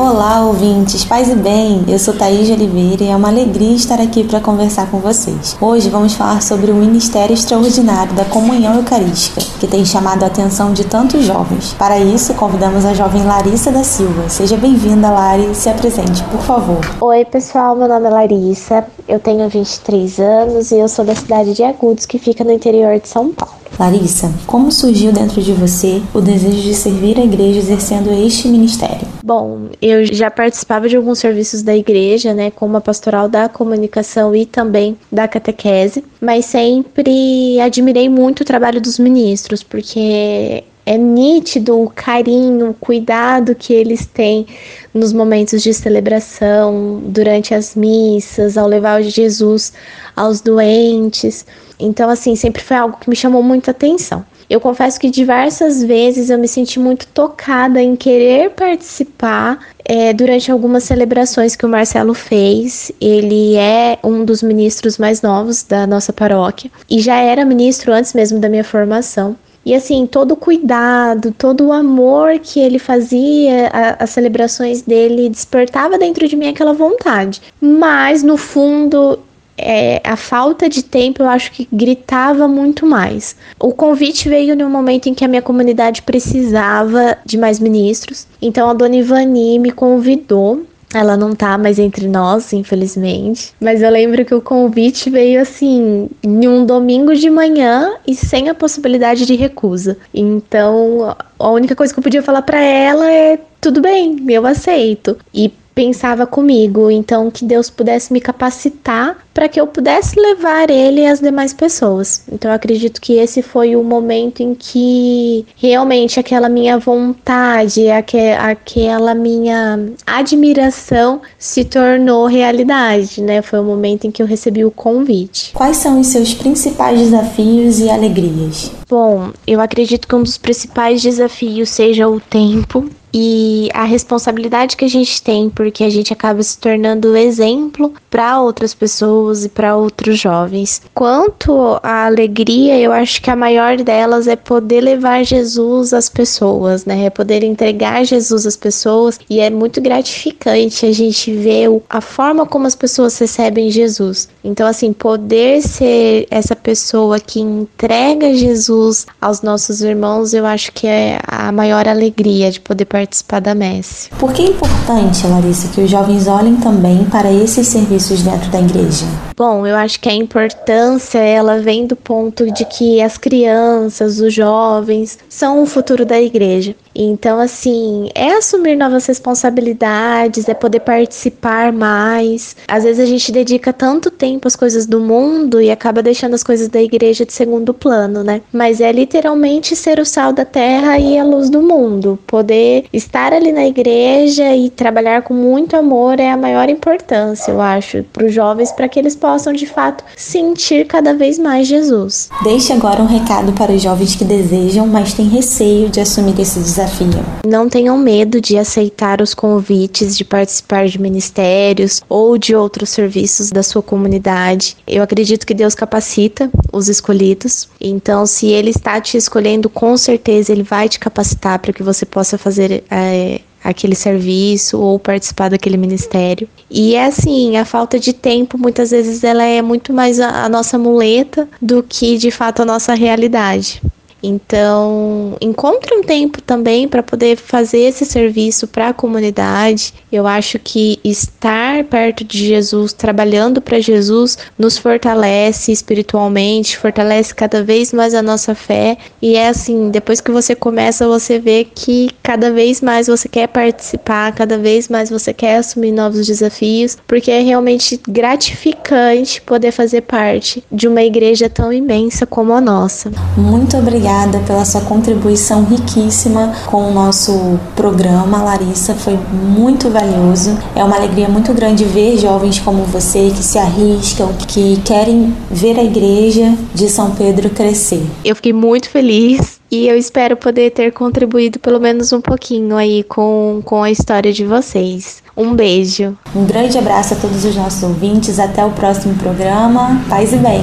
Olá, 0.00 0.42
ouvintes, 0.42 1.04
paz 1.04 1.28
e 1.28 1.34
bem. 1.34 1.84
Eu 1.88 1.98
sou 1.98 2.14
Thaís 2.14 2.48
Oliveira 2.48 3.02
e 3.02 3.08
é 3.08 3.16
uma 3.16 3.30
alegria 3.30 3.74
estar 3.74 4.00
aqui 4.00 4.22
para 4.22 4.40
conversar 4.40 4.88
com 4.92 5.00
vocês. 5.00 5.56
Hoje 5.60 5.90
vamos 5.90 6.14
falar 6.14 6.40
sobre 6.40 6.70
o 6.70 6.74
Ministério 6.76 7.34
Extraordinário 7.34 8.12
da 8.12 8.24
Comunhão 8.24 8.76
Eucarística, 8.76 9.40
que 9.58 9.66
tem 9.66 9.84
chamado 9.84 10.22
a 10.22 10.28
atenção 10.28 10.72
de 10.72 10.84
tantos 10.84 11.24
jovens. 11.24 11.74
Para 11.74 11.98
isso, 11.98 12.32
convidamos 12.34 12.84
a 12.84 12.94
jovem 12.94 13.24
Larissa 13.24 13.72
da 13.72 13.82
Silva. 13.82 14.28
Seja 14.28 14.56
bem-vinda, 14.56 15.10
Lari. 15.10 15.52
Se 15.52 15.68
apresente, 15.68 16.22
por 16.30 16.42
favor. 16.42 16.78
Oi, 17.00 17.24
pessoal. 17.24 17.74
Meu 17.74 17.88
nome 17.88 18.06
é 18.06 18.10
Larissa. 18.10 18.86
Eu 19.08 19.18
tenho 19.18 19.48
23 19.48 20.20
anos 20.20 20.70
e 20.70 20.76
eu 20.76 20.86
sou 20.86 21.02
da 21.02 21.14
cidade 21.14 21.54
de 21.54 21.62
Agudos, 21.62 22.04
que 22.04 22.18
fica 22.18 22.44
no 22.44 22.52
interior 22.52 23.00
de 23.00 23.08
São 23.08 23.32
Paulo. 23.32 23.56
Larissa, 23.78 24.30
como 24.46 24.70
surgiu 24.70 25.12
dentro 25.12 25.40
de 25.40 25.52
você 25.52 26.02
o 26.12 26.20
desejo 26.20 26.60
de 26.60 26.74
servir 26.74 27.18
a 27.18 27.24
igreja 27.24 27.58
exercendo 27.58 28.12
este 28.12 28.48
ministério? 28.48 29.06
Bom, 29.22 29.68
eu 29.80 30.04
já 30.04 30.30
participava 30.30 30.88
de 30.88 30.96
alguns 30.96 31.20
serviços 31.20 31.62
da 31.62 31.74
igreja, 31.74 32.34
né, 32.34 32.50
como 32.50 32.76
a 32.76 32.80
pastoral 32.80 33.28
da 33.28 33.48
comunicação 33.48 34.34
e 34.34 34.44
também 34.44 34.96
da 35.10 35.28
catequese, 35.28 36.04
mas 36.20 36.44
sempre 36.44 37.60
admirei 37.60 38.08
muito 38.08 38.40
o 38.40 38.44
trabalho 38.44 38.80
dos 38.80 38.98
ministros, 38.98 39.62
porque 39.62 40.64
é 40.88 40.96
nítido 40.96 41.78
o 41.82 41.90
carinho, 41.90 42.70
o 42.70 42.74
cuidado 42.74 43.54
que 43.54 43.74
eles 43.74 44.06
têm 44.06 44.46
nos 44.94 45.12
momentos 45.12 45.62
de 45.62 45.74
celebração, 45.74 47.02
durante 47.04 47.52
as 47.54 47.74
missas, 47.74 48.56
ao 48.56 48.66
levar 48.66 49.02
Jesus 49.02 49.74
aos 50.16 50.40
doentes. 50.40 51.44
Então, 51.78 52.08
assim, 52.08 52.34
sempre 52.34 52.62
foi 52.62 52.78
algo 52.78 52.96
que 52.98 53.10
me 53.10 53.14
chamou 53.14 53.42
muita 53.42 53.70
atenção. 53.70 54.24
Eu 54.48 54.62
confesso 54.62 54.98
que 54.98 55.10
diversas 55.10 55.84
vezes 55.84 56.30
eu 56.30 56.38
me 56.38 56.48
senti 56.48 56.80
muito 56.80 57.06
tocada 57.08 57.82
em 57.82 57.94
querer 57.94 58.52
participar 58.52 59.58
é, 59.84 60.14
durante 60.14 60.50
algumas 60.50 60.84
celebrações 60.84 61.54
que 61.54 61.66
o 61.66 61.68
Marcelo 61.68 62.14
fez. 62.14 62.90
Ele 62.98 63.56
é 63.56 63.98
um 64.02 64.24
dos 64.24 64.42
ministros 64.42 64.96
mais 64.96 65.20
novos 65.20 65.62
da 65.64 65.86
nossa 65.86 66.14
paróquia 66.14 66.70
e 66.88 66.98
já 66.98 67.16
era 67.16 67.44
ministro 67.44 67.92
antes 67.92 68.14
mesmo 68.14 68.38
da 68.38 68.48
minha 68.48 68.64
formação. 68.64 69.36
E 69.68 69.74
assim, 69.74 70.06
todo 70.06 70.32
o 70.32 70.36
cuidado, 70.36 71.30
todo 71.30 71.66
o 71.66 71.72
amor 71.74 72.38
que 72.38 72.58
ele 72.58 72.78
fazia, 72.78 73.68
a, 73.70 74.02
as 74.02 74.08
celebrações 74.08 74.80
dele 74.80 75.28
despertava 75.28 75.98
dentro 75.98 76.26
de 76.26 76.34
mim 76.34 76.48
aquela 76.48 76.72
vontade. 76.72 77.42
Mas 77.60 78.22
no 78.22 78.38
fundo, 78.38 79.18
é, 79.58 80.00
a 80.02 80.16
falta 80.16 80.70
de 80.70 80.82
tempo 80.82 81.22
eu 81.22 81.28
acho 81.28 81.52
que 81.52 81.68
gritava 81.70 82.48
muito 82.48 82.86
mais. 82.86 83.36
O 83.60 83.74
convite 83.74 84.26
veio 84.26 84.56
no 84.56 84.70
momento 84.70 85.10
em 85.10 85.12
que 85.12 85.22
a 85.22 85.28
minha 85.28 85.42
comunidade 85.42 86.00
precisava 86.00 87.18
de 87.22 87.36
mais 87.36 87.60
ministros, 87.60 88.26
então 88.40 88.70
a 88.70 88.72
dona 88.72 88.96
Ivani 88.96 89.58
me 89.58 89.70
convidou 89.70 90.64
ela 90.92 91.16
não 91.16 91.34
tá 91.34 91.58
mais 91.58 91.78
entre 91.78 92.08
nós, 92.08 92.52
infelizmente. 92.52 93.52
Mas 93.60 93.82
eu 93.82 93.90
lembro 93.90 94.24
que 94.24 94.34
o 94.34 94.40
convite 94.40 95.10
veio 95.10 95.40
assim, 95.40 96.08
em 96.22 96.48
um 96.48 96.64
domingo 96.64 97.14
de 97.14 97.28
manhã 97.28 97.94
e 98.06 98.14
sem 98.14 98.48
a 98.48 98.54
possibilidade 98.54 99.26
de 99.26 99.34
recusa. 99.34 99.98
Então, 100.14 101.14
a 101.38 101.50
única 101.50 101.76
coisa 101.76 101.92
que 101.92 101.98
eu 101.98 102.02
podia 102.02 102.22
falar 102.22 102.42
para 102.42 102.60
ela 102.60 103.10
é: 103.10 103.38
tudo 103.60 103.80
bem, 103.80 104.16
eu 104.28 104.46
aceito. 104.46 105.16
E 105.34 105.52
pensava 105.78 106.26
comigo, 106.26 106.90
então 106.90 107.30
que 107.30 107.44
Deus 107.44 107.70
pudesse 107.70 108.12
me 108.12 108.20
capacitar 108.20 109.16
para 109.32 109.48
que 109.48 109.60
eu 109.60 109.66
pudesse 109.68 110.18
levar 110.18 110.68
ele 110.68 111.06
às 111.06 111.20
demais 111.20 111.54
pessoas. 111.54 112.24
Então 112.32 112.50
eu 112.50 112.56
acredito 112.56 113.00
que 113.00 113.12
esse 113.12 113.42
foi 113.42 113.76
o 113.76 113.84
momento 113.84 114.42
em 114.42 114.56
que 114.56 115.46
realmente 115.54 116.18
aquela 116.18 116.48
minha 116.48 116.78
vontade, 116.78 117.88
aquela 117.88 119.14
minha 119.14 119.78
admiração 120.04 121.20
se 121.38 121.64
tornou 121.64 122.26
realidade, 122.26 123.22
né? 123.22 123.40
Foi 123.40 123.60
o 123.60 123.64
momento 123.64 124.04
em 124.04 124.10
que 124.10 124.20
eu 124.20 124.26
recebi 124.26 124.64
o 124.64 124.72
convite. 124.72 125.52
Quais 125.52 125.76
são 125.76 126.00
os 126.00 126.08
seus 126.08 126.34
principais 126.34 126.98
desafios 126.98 127.78
e 127.78 127.88
alegrias? 127.88 128.72
Bom, 128.90 129.30
eu 129.46 129.60
acredito 129.60 130.08
que 130.08 130.14
um 130.16 130.24
dos 130.24 130.38
principais 130.38 131.00
desafios 131.00 131.68
seja 131.68 132.08
o 132.08 132.18
tempo 132.18 132.90
e 133.12 133.68
a 133.72 133.84
responsabilidade 133.84 134.76
que 134.76 134.84
a 134.84 134.88
gente 134.88 135.22
tem, 135.22 135.48
porque 135.48 135.84
a 135.84 135.90
gente 135.90 136.12
acaba 136.12 136.42
se 136.42 136.58
tornando 136.58 137.16
exemplo 137.16 137.92
para 138.10 138.40
outras 138.40 138.74
pessoas 138.74 139.44
e 139.44 139.48
para 139.48 139.76
outros 139.76 140.18
jovens. 140.18 140.82
Quanto 140.94 141.78
à 141.82 142.06
alegria, 142.06 142.78
eu 142.78 142.92
acho 142.92 143.22
que 143.22 143.30
a 143.30 143.36
maior 143.36 143.76
delas 143.78 144.26
é 144.26 144.36
poder 144.36 144.80
levar 144.80 145.24
Jesus 145.24 145.92
às 145.92 146.08
pessoas, 146.08 146.84
né? 146.84 147.06
É 147.06 147.10
poder 147.10 147.42
entregar 147.42 148.04
Jesus 148.04 148.46
às 148.46 148.56
pessoas 148.56 149.18
e 149.28 149.40
é 149.40 149.50
muito 149.50 149.80
gratificante 149.80 150.86
a 150.86 150.92
gente 150.92 151.32
ver 151.32 151.68
a 151.88 152.00
forma 152.00 152.46
como 152.46 152.66
as 152.66 152.74
pessoas 152.74 153.18
recebem 153.18 153.70
Jesus. 153.70 154.28
Então, 154.44 154.66
assim, 154.66 154.92
poder 154.92 155.62
ser 155.62 156.26
essa 156.30 156.54
pessoa 156.54 157.18
que 157.20 157.40
entrega 157.40 158.34
Jesus 158.34 159.06
aos 159.20 159.42
nossos 159.42 159.80
irmãos, 159.82 160.34
eu 160.34 160.44
acho 160.46 160.72
que 160.72 160.86
é 160.86 161.18
a 161.26 161.50
maior 161.52 161.86
alegria 161.88 162.50
de 162.50 162.60
poder 162.60 162.84
participar 162.84 162.97
da 163.40 163.54
messe. 163.54 164.10
Por 164.10 164.32
que 164.32 164.42
é 164.42 164.46
importante, 164.46 165.26
Larissa, 165.26 165.68
que 165.68 165.80
os 165.80 165.90
jovens 165.90 166.26
olhem 166.26 166.56
também 166.56 167.04
para 167.04 167.32
esses 167.32 167.66
serviços 167.66 168.22
dentro 168.22 168.50
da 168.50 168.60
igreja? 168.60 169.06
Bom, 169.36 169.64
eu 169.64 169.76
acho 169.76 170.00
que 170.00 170.08
a 170.08 170.14
importância 170.14 171.18
ela 171.18 171.60
vem 171.60 171.86
do 171.86 171.94
ponto 171.94 172.50
de 172.50 172.64
que 172.64 173.00
as 173.00 173.16
crianças, 173.16 174.18
os 174.18 174.34
jovens 174.34 175.16
são 175.28 175.62
o 175.62 175.66
futuro 175.66 176.04
da 176.04 176.20
igreja. 176.20 176.74
Então, 176.92 177.38
assim, 177.38 178.08
é 178.12 178.32
assumir 178.32 178.74
novas 178.74 179.06
responsabilidades, 179.06 180.48
é 180.48 180.54
poder 180.54 180.80
participar 180.80 181.72
mais. 181.72 182.56
Às 182.66 182.82
vezes 182.82 182.98
a 182.98 183.06
gente 183.06 183.30
dedica 183.30 183.72
tanto 183.72 184.10
tempo 184.10 184.48
às 184.48 184.56
coisas 184.56 184.84
do 184.84 184.98
mundo 184.98 185.60
e 185.60 185.70
acaba 185.70 186.02
deixando 186.02 186.34
as 186.34 186.42
coisas 186.42 186.66
da 186.66 186.82
igreja 186.82 187.24
de 187.24 187.32
segundo 187.32 187.72
plano, 187.72 188.24
né? 188.24 188.40
Mas 188.52 188.80
é 188.80 188.90
literalmente 188.90 189.76
ser 189.76 190.00
o 190.00 190.04
sal 190.04 190.32
da 190.32 190.44
terra 190.44 190.98
e 190.98 191.16
a 191.16 191.22
luz 191.22 191.48
do 191.48 191.62
mundo. 191.62 192.18
Poder 192.26 192.86
estar 192.92 193.32
ali 193.32 193.52
na 193.52 193.66
igreja 193.66 194.54
e 194.54 194.70
trabalhar 194.70 195.22
com 195.22 195.34
muito 195.34 195.76
amor 195.76 196.20
é 196.20 196.30
a 196.30 196.36
maior 196.36 196.68
importância, 196.68 197.50
eu 197.50 197.60
acho, 197.60 198.04
para 198.12 198.26
os 198.26 198.34
jovens, 198.34 198.72
para 198.72 198.88
que 198.88 198.98
eles 198.98 199.16
possam 199.16 199.52
de 199.52 199.66
fato 199.66 200.04
sentir 200.16 200.86
cada 200.86 201.14
vez 201.14 201.38
mais 201.38 201.66
Jesus. 201.66 202.28
Deixe 202.42 202.72
agora 202.72 203.02
um 203.02 203.06
recado 203.06 203.52
para 203.52 203.72
os 203.72 203.82
jovens 203.82 204.14
que 204.14 204.24
desejam, 204.24 204.86
mas 204.86 205.14
têm 205.14 205.28
receio 205.28 205.88
de 205.88 206.00
assumir 206.00 206.38
esse 206.40 206.58
desafio. 206.58 206.98
Não 207.46 207.68
tenham 207.68 207.96
medo 207.96 208.40
de 208.40 208.58
aceitar 208.58 209.20
os 209.20 209.34
convites 209.34 210.16
de 210.16 210.24
participar 210.24 210.86
de 210.86 211.00
ministérios 211.00 212.02
ou 212.08 212.36
de 212.36 212.54
outros 212.54 212.90
serviços 212.90 213.50
da 213.50 213.62
sua 213.62 213.82
comunidade. 213.82 214.76
Eu 214.86 215.02
acredito 215.02 215.46
que 215.46 215.54
Deus 215.54 215.74
capacita 215.74 216.50
os 216.72 216.88
escolhidos. 216.88 217.68
Então, 217.80 218.26
se 218.26 218.46
Ele 218.46 218.70
está 218.70 219.00
te 219.00 219.16
escolhendo, 219.16 219.68
com 219.68 219.96
certeza 219.96 220.52
Ele 220.52 220.62
vai 220.62 220.88
te 220.88 220.98
capacitar 220.98 221.58
para 221.58 221.72
que 221.72 221.82
você 221.82 222.04
possa 222.04 222.36
fazer 222.36 222.77
é, 222.90 223.40
aquele 223.62 223.94
serviço 223.94 224.80
ou 224.80 224.98
participar 224.98 225.50
daquele 225.50 225.76
ministério. 225.76 226.48
E 226.70 226.94
é 226.94 227.06
assim, 227.06 227.56
a 227.56 227.64
falta 227.64 227.98
de 227.98 228.12
tempo 228.12 228.58
muitas 228.58 228.90
vezes 228.90 229.24
ela 229.24 229.44
é 229.44 229.60
muito 229.62 229.92
mais 229.92 230.20
a, 230.20 230.44
a 230.44 230.48
nossa 230.48 230.78
muleta 230.78 231.48
do 231.60 231.82
que 231.82 232.16
de 232.16 232.30
fato 232.30 232.62
a 232.62 232.64
nossa 232.64 232.94
realidade. 232.94 233.82
Então, 234.22 235.36
encontre 235.40 235.94
um 235.94 236.02
tempo 236.02 236.42
também 236.42 236.88
para 236.88 237.02
poder 237.02 237.36
fazer 237.36 237.80
esse 237.80 238.04
serviço 238.04 238.66
para 238.66 238.88
a 238.88 238.92
comunidade. 238.92 239.94
Eu 240.10 240.26
acho 240.26 240.58
que 240.58 240.98
estar 241.04 241.84
perto 241.84 242.24
de 242.24 242.46
Jesus, 242.46 242.92
trabalhando 242.92 243.60
para 243.60 243.78
Jesus, 243.78 244.36
nos 244.58 244.76
fortalece 244.76 245.70
espiritualmente, 245.70 246.76
fortalece 246.76 247.34
cada 247.34 247.62
vez 247.62 247.92
mais 247.92 248.14
a 248.14 248.22
nossa 248.22 248.54
fé. 248.54 248.96
E 249.22 249.36
é 249.36 249.48
assim, 249.48 249.90
depois 249.90 250.20
que 250.20 250.30
você 250.30 250.54
começa, 250.54 251.06
você 251.06 251.38
vê 251.38 251.64
que 251.64 252.10
cada 252.22 252.50
vez 252.50 252.80
mais 252.80 253.06
você 253.06 253.28
quer 253.28 253.46
participar, 253.46 254.34
cada 254.34 254.58
vez 254.58 254.88
mais 254.88 255.10
você 255.10 255.32
quer 255.32 255.56
assumir 255.56 255.92
novos 255.92 256.26
desafios, 256.26 256.96
porque 257.06 257.30
é 257.30 257.40
realmente 257.40 258.00
gratificante 258.08 259.40
poder 259.42 259.70
fazer 259.70 260.02
parte 260.02 260.64
de 260.70 260.88
uma 260.88 261.02
igreja 261.02 261.48
tão 261.48 261.72
imensa 261.72 262.26
como 262.26 262.52
a 262.52 262.60
nossa. 262.60 263.10
Muito 263.36 263.76
obrigada 263.76 264.07
pela 264.46 264.64
sua 264.64 264.80
contribuição 264.80 265.64
riquíssima 265.64 266.52
com 266.66 266.88
o 266.88 266.92
nosso 266.92 267.58
programa, 267.76 268.42
Larissa. 268.42 268.94
Foi 268.94 269.16
muito 269.16 269.90
valioso. 269.90 270.58
É 270.74 270.82
uma 270.82 270.96
alegria 270.96 271.28
muito 271.28 271.52
grande 271.52 271.84
ver 271.84 272.16
jovens 272.18 272.58
como 272.58 272.84
você 272.84 273.30
que 273.30 273.42
se 273.42 273.58
arriscam, 273.58 274.32
que 274.46 274.80
querem 274.84 275.34
ver 275.50 275.78
a 275.78 275.84
igreja 275.84 276.54
de 276.74 276.88
São 276.88 277.10
Pedro 277.10 277.50
crescer. 277.50 278.04
Eu 278.24 278.34
fiquei 278.34 278.52
muito 278.52 278.88
feliz 278.88 279.60
e 279.70 279.86
eu 279.86 279.96
espero 279.98 280.36
poder 280.36 280.70
ter 280.70 280.92
contribuído 280.92 281.58
pelo 281.58 281.78
menos 281.78 282.12
um 282.12 282.20
pouquinho 282.20 282.76
aí 282.76 283.04
com, 283.04 283.60
com 283.64 283.82
a 283.82 283.90
história 283.90 284.32
de 284.32 284.44
vocês. 284.44 285.22
Um 285.36 285.54
beijo. 285.54 286.16
Um 286.34 286.44
grande 286.44 286.78
abraço 286.78 287.14
a 287.14 287.16
todos 287.16 287.44
os 287.44 287.54
nossos 287.54 287.82
ouvintes. 287.82 288.38
Até 288.38 288.64
o 288.64 288.70
próximo 288.70 289.14
programa. 289.16 290.02
Paz 290.08 290.32
e 290.32 290.36
bem. 290.36 290.62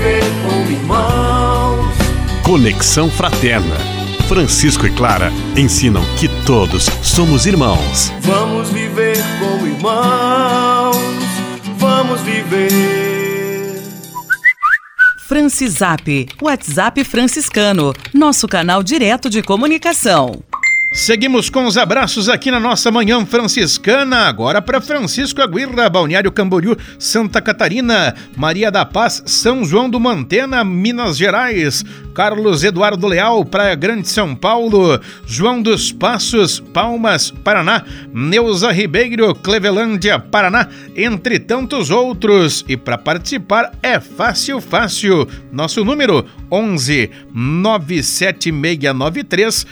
Viver 0.00 0.22
como 0.42 0.70
irmãos. 0.70 1.94
Conexão 2.42 3.10
Fraterna. 3.10 3.76
Francisco 4.26 4.86
e 4.86 4.90
Clara 4.90 5.30
ensinam 5.54 6.02
que 6.18 6.26
todos 6.46 6.86
somos 7.02 7.44
irmãos. 7.44 8.10
Vamos 8.20 8.70
viver 8.70 9.18
como 9.38 9.66
irmãos. 9.66 10.96
Vamos 11.76 12.22
viver. 12.22 13.82
Francisap, 15.28 16.28
WhatsApp 16.40 17.04
franciscano, 17.04 17.92
nosso 18.14 18.48
canal 18.48 18.82
direto 18.82 19.28
de 19.28 19.42
comunicação. 19.42 20.42
Seguimos 20.92 21.48
com 21.48 21.66
os 21.66 21.78
abraços 21.78 22.28
aqui 22.28 22.50
na 22.50 22.58
nossa 22.58 22.90
manhã 22.90 23.24
franciscana, 23.24 24.26
agora 24.26 24.60
para 24.60 24.80
Francisco 24.80 25.40
Aguirra, 25.40 25.88
Balneário 25.88 26.32
Camboriú, 26.32 26.76
Santa 26.98 27.40
Catarina, 27.40 28.12
Maria 28.36 28.72
da 28.72 28.84
Paz, 28.84 29.22
São 29.24 29.64
João 29.64 29.88
do 29.88 30.00
Mantena, 30.00 30.64
Minas 30.64 31.16
Gerais, 31.16 31.84
Carlos 32.12 32.64
Eduardo 32.64 33.06
Leal, 33.06 33.44
Praia 33.44 33.76
Grande, 33.76 34.08
São 34.08 34.34
Paulo, 34.34 35.00
João 35.24 35.62
dos 35.62 35.92
Passos, 35.92 36.58
Palmas, 36.58 37.30
Paraná, 37.30 37.84
Neuza 38.12 38.72
Ribeiro, 38.72 39.32
Clevelândia, 39.32 40.18
Paraná, 40.18 40.66
entre 40.96 41.38
tantos 41.38 41.90
outros. 41.90 42.64
E 42.68 42.76
para 42.76 42.98
participar 42.98 43.70
é 43.80 44.00
fácil, 44.00 44.60
fácil. 44.60 45.28
Nosso 45.52 45.84
número 45.84 46.26
11 46.50 47.10
97693 47.32 49.64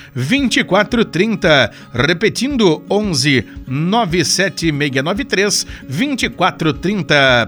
2430. 1.08 1.72
Repetindo 1.92 2.82
11 2.88 3.44
97693 3.66 5.66
2430. 5.88 7.46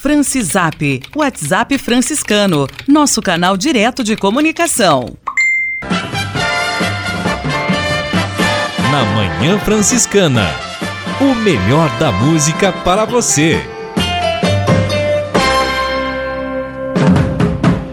Francisap, 0.00 1.02
WhatsApp 1.14 1.78
franciscano, 1.78 2.66
nosso 2.88 3.22
canal 3.22 3.56
direto 3.56 4.02
de 4.02 4.16
comunicação. 4.16 5.16
Na 8.90 9.04
Manhã 9.14 9.60
Franciscana, 9.60 10.50
o 11.20 11.36
melhor 11.36 11.88
da 11.98 12.10
música 12.10 12.72
para 12.72 13.04
você. 13.04 13.64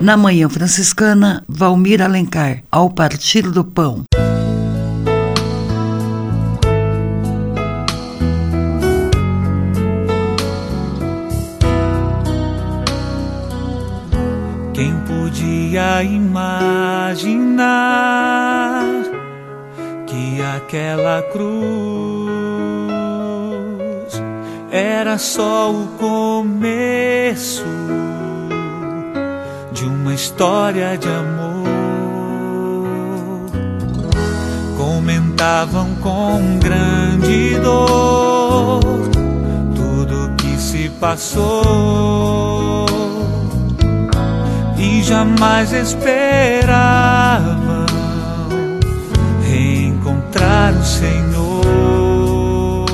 Na 0.01 0.17
Manhã 0.17 0.49
Franciscana, 0.49 1.43
Valmir 1.47 2.01
Alencar, 2.01 2.63
ao 2.71 2.89
partir 2.89 3.43
do 3.43 3.63
pão. 3.63 4.03
Podia 15.69 16.01
imaginar 16.01 17.63
que 20.07 20.41
aquela 20.41 21.21
cruz 21.21 21.49
era 24.71 25.19
só 25.19 25.71
o 25.71 25.85
começo 25.99 27.63
de 29.71 29.85
uma 29.85 30.11
história 30.15 30.97
de 30.97 31.07
amor? 31.07 31.69
Comentavam 34.75 35.93
com 36.01 36.57
grande 36.57 37.59
dor 37.59 38.79
tudo 39.75 40.33
que 40.35 40.59
se 40.59 40.89
passou 40.99 42.78
jamais 45.03 45.71
esperavam 45.71 47.85
reencontrar 49.43 50.73
o 50.73 50.83
Senhor. 50.83 52.85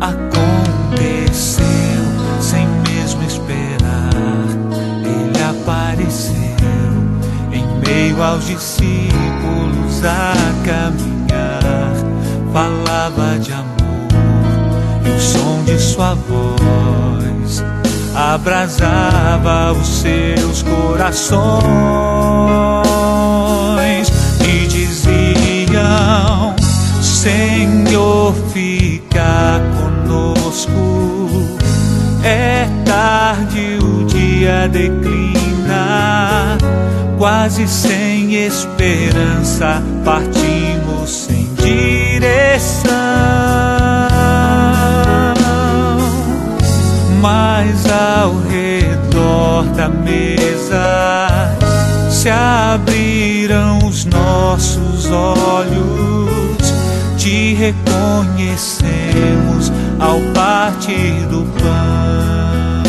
Aconteceu 0.00 1.64
sem 2.40 2.66
mesmo 2.88 3.22
esperar, 3.24 4.10
Ele 5.04 5.42
apareceu 5.42 6.34
em 7.52 7.64
meio 7.86 8.20
aos 8.22 8.46
discípulos 8.46 10.02
a 10.04 10.32
caminhar, 10.64 11.92
falava 12.52 13.38
de 13.38 13.52
amor 13.52 13.76
e 15.04 15.10
o 15.10 15.20
som 15.20 15.62
de 15.64 15.78
sua 15.78 16.14
voz 16.14 17.05
abrasava 18.16 19.72
os 19.72 20.00
seus 20.00 20.62
corações 20.62 21.62
e 24.42 24.66
diziam: 24.66 26.56
Senhor, 27.02 28.34
fica 28.54 29.60
conosco. 29.76 30.70
É 32.24 32.66
tarde, 32.84 33.78
o 33.82 34.04
dia 34.06 34.66
declina, 34.68 36.56
quase 37.18 37.68
sem 37.68 38.34
esperança, 38.34 39.82
partimos 40.04 40.45
ao 47.90 48.36
redor 48.48 49.64
da 49.76 49.88
mesa 49.88 51.56
se 52.10 52.30
abriram 52.30 53.78
os 53.86 54.04
nossos 54.04 55.10
olhos, 55.10 56.74
te 57.16 57.54
reconhecemos 57.54 59.72
ao 59.98 60.20
partir 60.34 61.26
do 61.30 61.46
pão. 61.58 62.82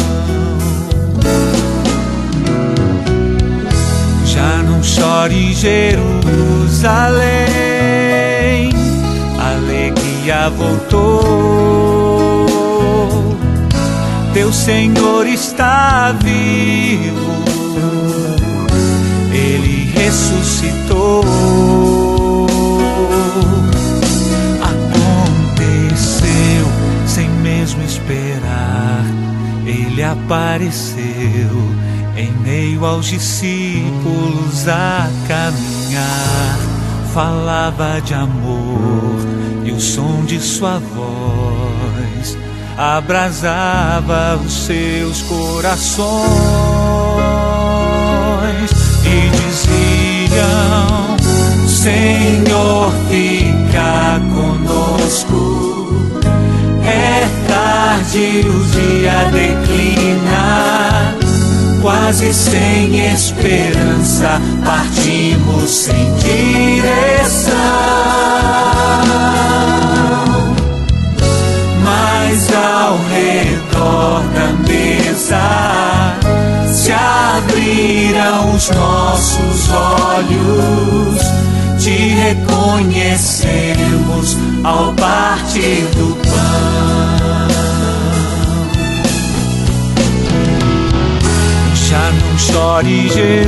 Já 4.25 4.61
não 4.63 4.83
chore 4.83 5.53
Jerusalém, 5.53 5.93
alegria 9.39 10.49
voltou 10.49 12.36
teu 14.37 14.53
Senhor 14.53 15.25
está 15.25 16.11
vivo, 16.11 17.43
Ele 19.33 19.91
ressuscitou. 19.95 21.23
Aconteceu 24.61 26.27
sem 27.07 27.27
mesmo 27.27 27.81
esperar, 27.81 29.03
Ele 29.65 30.03
apareceu 30.03 31.73
em 32.15 32.31
meio 32.43 32.85
aos 32.85 33.07
discípulos 33.07 34.67
a 34.67 35.09
caminhar. 35.27 36.59
Falava 37.11 37.99
de 38.01 38.13
amor 38.13 39.17
e 39.65 39.71
o 39.71 39.81
som 39.81 40.23
de 40.25 40.39
sua 40.39 40.77
voz 40.77 42.37
abrasava 42.77 44.39
os 44.45 44.65
seus 44.65 45.23
corações 45.23 45.97
e 49.03 49.29
diziam: 49.31 51.17
Senhor, 51.67 52.93
fica 53.09 54.21
conosco. 54.33 55.87
É 56.85 57.27
tarde, 57.47 58.45
o 58.47 58.63
dia 58.65 59.25
declina, 59.31 61.15
quase 61.81 62.31
sem 62.33 63.11
esperança, 63.11 64.39
partimos 64.63 65.69
sem 65.69 66.13
direção. 66.15 67.56
Redor 73.17 74.23
da 74.33 74.53
mesa 74.67 76.17
se 76.71 76.91
abriram 76.91 78.53
os 78.53 78.69
nossos 78.69 79.69
olhos, 79.71 81.21
te 81.79 82.09
reconhecemos 82.09 84.37
ao 84.63 84.93
partir 84.93 85.87
do 85.95 86.15
pão. 86.15 87.47
Já 91.73 92.11
não 92.11 92.37
chore 92.37 93.09
Jerusalém. 93.09 93.47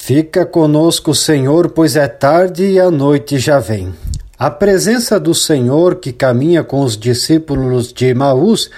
Fica 0.00 0.46
conosco, 0.46 1.14
Senhor, 1.14 1.68
pois 1.70 1.94
é 1.94 2.08
tarde 2.08 2.64
e 2.64 2.80
a 2.80 2.90
noite 2.90 3.38
já 3.38 3.58
vem. 3.58 3.92
A 4.38 4.48
presença 4.48 5.20
do 5.20 5.34
Senhor 5.34 5.96
que 5.96 6.12
caminha 6.12 6.64
com 6.64 6.80
os 6.80 6.96
discípulos 6.96 7.92
de 7.92 8.06
Emaús 8.06 8.70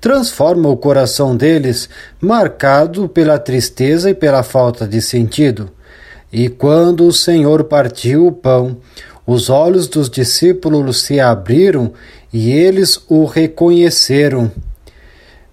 transforma 0.00 0.68
o 0.68 0.76
coração 0.76 1.34
deles, 1.34 1.88
marcado 2.20 3.08
pela 3.08 3.36
tristeza 3.36 4.10
e 4.10 4.14
pela 4.14 4.44
falta 4.44 4.86
de 4.86 5.02
sentido. 5.02 5.70
E 6.32 6.48
quando 6.48 7.08
o 7.08 7.12
Senhor 7.12 7.64
partiu 7.64 8.26
o 8.26 8.32
pão, 8.32 8.76
os 9.26 9.50
olhos 9.50 9.88
dos 9.88 10.08
discípulos 10.08 11.00
se 11.00 11.18
abriram 11.18 11.92
e 12.32 12.52
eles 12.52 13.00
o 13.08 13.24
reconheceram. 13.24 14.52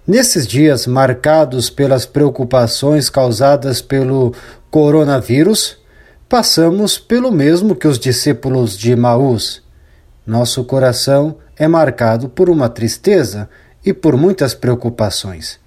Nesses 0.06 0.46
dias 0.46 0.86
marcados 0.86 1.70
pelas 1.70 2.04
preocupações 2.04 3.08
causadas 3.08 3.80
pelo 3.80 4.34
coronavírus, 4.70 5.78
passamos 6.28 6.98
pelo 6.98 7.32
mesmo 7.32 7.74
que 7.74 7.88
os 7.88 7.98
discípulos 7.98 8.76
de 8.76 8.94
Maús. 8.94 9.62
Nosso 10.26 10.62
coração 10.64 11.36
é 11.56 11.66
marcado 11.66 12.28
por 12.28 12.50
uma 12.50 12.68
tristeza 12.68 13.48
e 13.82 13.94
por 13.94 14.14
muitas 14.14 14.52
preocupações. 14.52 15.58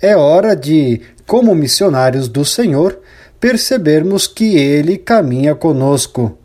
É 0.00 0.16
hora 0.16 0.54
de, 0.54 1.00
como 1.26 1.52
missionários 1.52 2.28
do 2.28 2.44
Senhor, 2.44 3.00
percebermos 3.40 4.28
que 4.28 4.56
Ele 4.56 4.96
caminha 4.96 5.56
conosco 5.56 6.38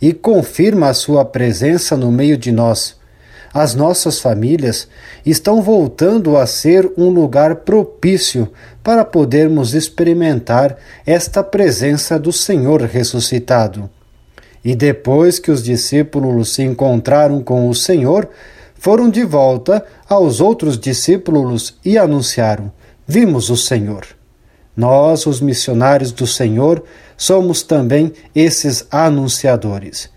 e 0.00 0.12
confirma 0.12 0.90
a 0.90 0.94
Sua 0.94 1.24
presença 1.24 1.96
no 1.96 2.12
meio 2.12 2.38
de 2.38 2.52
nós 2.52 2.94
as 3.54 3.76
nossas 3.76 4.18
famílias 4.18 4.88
estão 5.24 5.62
voltando 5.62 6.36
a 6.36 6.44
ser 6.44 6.92
um 6.96 7.08
lugar 7.08 7.56
propício 7.56 8.50
para 8.82 9.04
podermos 9.04 9.74
experimentar 9.74 10.76
esta 11.06 11.44
presença 11.44 12.18
do 12.18 12.32
Senhor 12.32 12.82
ressuscitado. 12.82 13.88
E 14.64 14.74
depois 14.74 15.38
que 15.38 15.52
os 15.52 15.62
discípulos 15.62 16.52
se 16.52 16.62
encontraram 16.62 17.40
com 17.40 17.68
o 17.68 17.74
Senhor, 17.74 18.28
foram 18.74 19.08
de 19.08 19.22
volta 19.22 19.84
aos 20.08 20.40
outros 20.40 20.76
discípulos 20.76 21.78
e 21.84 21.96
anunciaram: 21.96 22.72
Vimos 23.06 23.50
o 23.50 23.56
Senhor. 23.56 24.04
Nós, 24.76 25.26
os 25.26 25.40
missionários 25.40 26.10
do 26.10 26.26
Senhor, 26.26 26.82
somos 27.16 27.62
também 27.62 28.12
esses 28.34 28.84
anunciadores. 28.90 30.10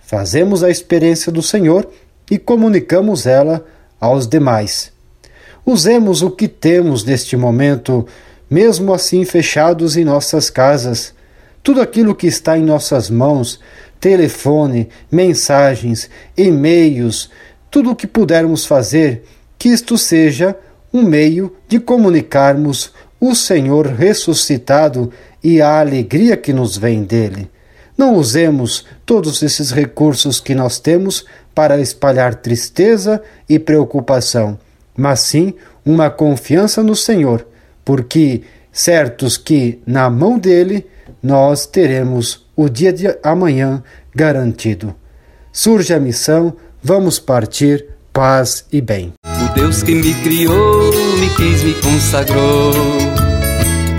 Fazemos 0.00 0.62
a 0.62 0.68
experiência 0.68 1.32
do 1.32 1.40
Senhor 1.40 1.88
e 2.30 2.38
comunicamos 2.38 3.26
ela 3.26 3.64
aos 4.00 4.26
demais. 4.26 4.92
Usemos 5.64 6.22
o 6.22 6.30
que 6.30 6.46
temos 6.46 7.04
neste 7.04 7.36
momento, 7.36 8.06
mesmo 8.50 8.92
assim 8.92 9.24
fechados 9.24 9.96
em 9.96 10.04
nossas 10.04 10.50
casas. 10.50 11.14
Tudo 11.62 11.80
aquilo 11.80 12.14
que 12.14 12.26
está 12.26 12.58
em 12.58 12.62
nossas 12.62 13.08
mãos, 13.08 13.58
telefone, 13.98 14.88
mensagens, 15.10 16.10
e-mails, 16.36 17.30
tudo 17.70 17.90
o 17.90 17.96
que 17.96 18.06
pudermos 18.06 18.66
fazer, 18.66 19.24
que 19.58 19.70
isto 19.70 19.96
seja 19.96 20.54
um 20.92 21.02
meio 21.02 21.56
de 21.66 21.80
comunicarmos 21.80 22.92
o 23.18 23.34
Senhor 23.34 23.86
ressuscitado 23.86 25.10
e 25.42 25.62
a 25.62 25.80
alegria 25.80 26.36
que 26.36 26.52
nos 26.52 26.76
vem 26.76 27.02
dele. 27.02 27.50
Não 27.96 28.14
usemos 28.16 28.84
todos 29.06 29.42
esses 29.42 29.70
recursos 29.70 30.40
que 30.40 30.54
nós 30.54 30.78
temos 30.78 31.24
para 31.54 31.80
espalhar 31.80 32.34
tristeza 32.34 33.22
e 33.48 33.58
preocupação, 33.58 34.58
mas 34.96 35.20
sim 35.20 35.54
uma 35.84 36.10
confiança 36.10 36.82
no 36.82 36.96
Senhor, 36.96 37.46
porque 37.84 38.42
certos 38.72 39.36
que 39.36 39.80
na 39.86 40.10
mão 40.10 40.38
dele 40.38 40.86
nós 41.22 41.66
teremos 41.66 42.46
o 42.56 42.68
dia 42.68 42.92
de 42.92 43.06
amanhã 43.22 43.82
garantido. 44.14 44.94
Surge 45.52 45.94
a 45.94 46.00
missão, 46.00 46.56
vamos 46.82 47.18
partir, 47.18 47.86
paz 48.12 48.64
e 48.72 48.80
bem. 48.80 49.12
Deus 49.54 49.84
que 49.84 49.94
me 49.94 50.12
criou, 50.14 50.92
me 51.20 51.28
quis, 51.36 51.62
me 51.62 51.74
consagrou 51.74 53.23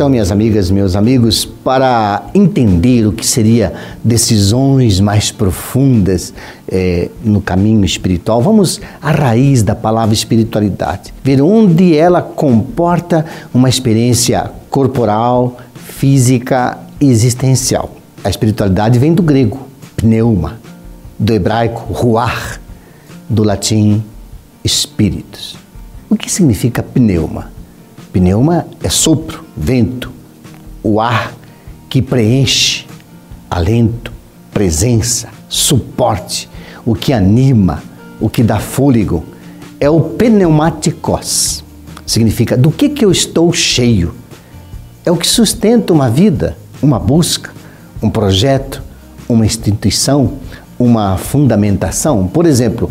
Então, 0.00 0.08
minhas 0.08 0.32
amigas, 0.32 0.70
meus 0.70 0.96
amigos, 0.96 1.44
para 1.44 2.30
entender 2.34 3.06
o 3.06 3.12
que 3.12 3.26
seria 3.26 3.74
decisões 4.02 4.98
mais 4.98 5.30
profundas 5.30 6.32
eh, 6.66 7.10
no 7.22 7.42
caminho 7.42 7.84
espiritual, 7.84 8.40
vamos 8.40 8.80
à 9.02 9.10
raiz 9.10 9.62
da 9.62 9.74
palavra 9.74 10.14
espiritualidade, 10.14 11.12
ver 11.22 11.42
onde 11.42 11.94
ela 11.94 12.22
comporta 12.22 13.26
uma 13.52 13.68
experiência 13.68 14.50
corporal, 14.70 15.58
física 15.74 16.78
e 16.98 17.10
existencial. 17.10 17.94
A 18.24 18.30
espiritualidade 18.30 18.98
vem 18.98 19.12
do 19.12 19.22
grego, 19.22 19.68
pneuma, 19.98 20.58
do 21.18 21.30
hebraico, 21.34 21.92
ruar, 21.92 22.58
do 23.28 23.42
latim, 23.42 24.02
espíritos. 24.64 25.58
O 26.08 26.16
que 26.16 26.32
significa 26.32 26.82
pneuma? 26.82 27.59
Pneuma 28.12 28.66
é 28.82 28.88
sopro, 28.88 29.44
vento, 29.56 30.10
o 30.82 31.00
ar 31.00 31.32
que 31.88 32.02
preenche, 32.02 32.86
alento, 33.48 34.12
presença, 34.52 35.28
suporte, 35.48 36.48
o 36.84 36.94
que 36.94 37.12
anima, 37.12 37.82
o 38.20 38.28
que 38.28 38.42
dá 38.42 38.58
fôlego. 38.58 39.24
É 39.78 39.88
o 39.88 40.00
pneumáticos. 40.00 41.64
Significa 42.04 42.56
do 42.56 42.70
que, 42.70 42.88
que 42.88 43.04
eu 43.04 43.10
estou 43.10 43.52
cheio. 43.52 44.14
É 45.04 45.10
o 45.10 45.16
que 45.16 45.26
sustenta 45.26 45.92
uma 45.92 46.10
vida, 46.10 46.56
uma 46.82 46.98
busca, 46.98 47.52
um 48.02 48.10
projeto, 48.10 48.82
uma 49.28 49.46
instituição, 49.46 50.34
uma 50.78 51.16
fundamentação. 51.16 52.26
Por 52.26 52.46
exemplo, 52.46 52.90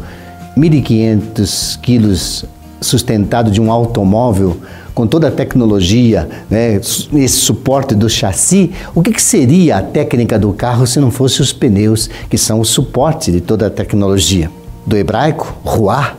1.500 0.58 1.80
quilos 1.82 2.46
sustentado 2.82 3.52
de 3.52 3.60
um 3.62 3.72
automóvel 3.72 4.58
com 5.00 5.08
toda 5.08 5.30
a 5.30 5.32
tecnologia, 5.32 6.28
né, 6.50 6.76
esse 6.76 7.30
suporte 7.30 7.96
do 7.96 8.10
chassi, 8.10 8.72
o 8.94 9.02
que, 9.02 9.14
que, 9.14 9.22
seria 9.22 9.78
a 9.78 9.82
técnica 9.82 10.38
do 10.38 10.52
carro 10.52 10.86
se 10.86 11.00
não 11.00 11.10
fosse 11.10 11.42
os 11.42 11.54
pneus, 11.54 12.10
que 12.30 12.38
são 12.38 12.60
o 12.60 12.66
suporte 12.66 13.32
de 13.32 13.40
toda 13.40 13.68
a 13.68 13.70
tecnologia? 13.70 14.52
Do 14.86 14.98
hebraico, 14.98 15.56
ruar 15.64 16.18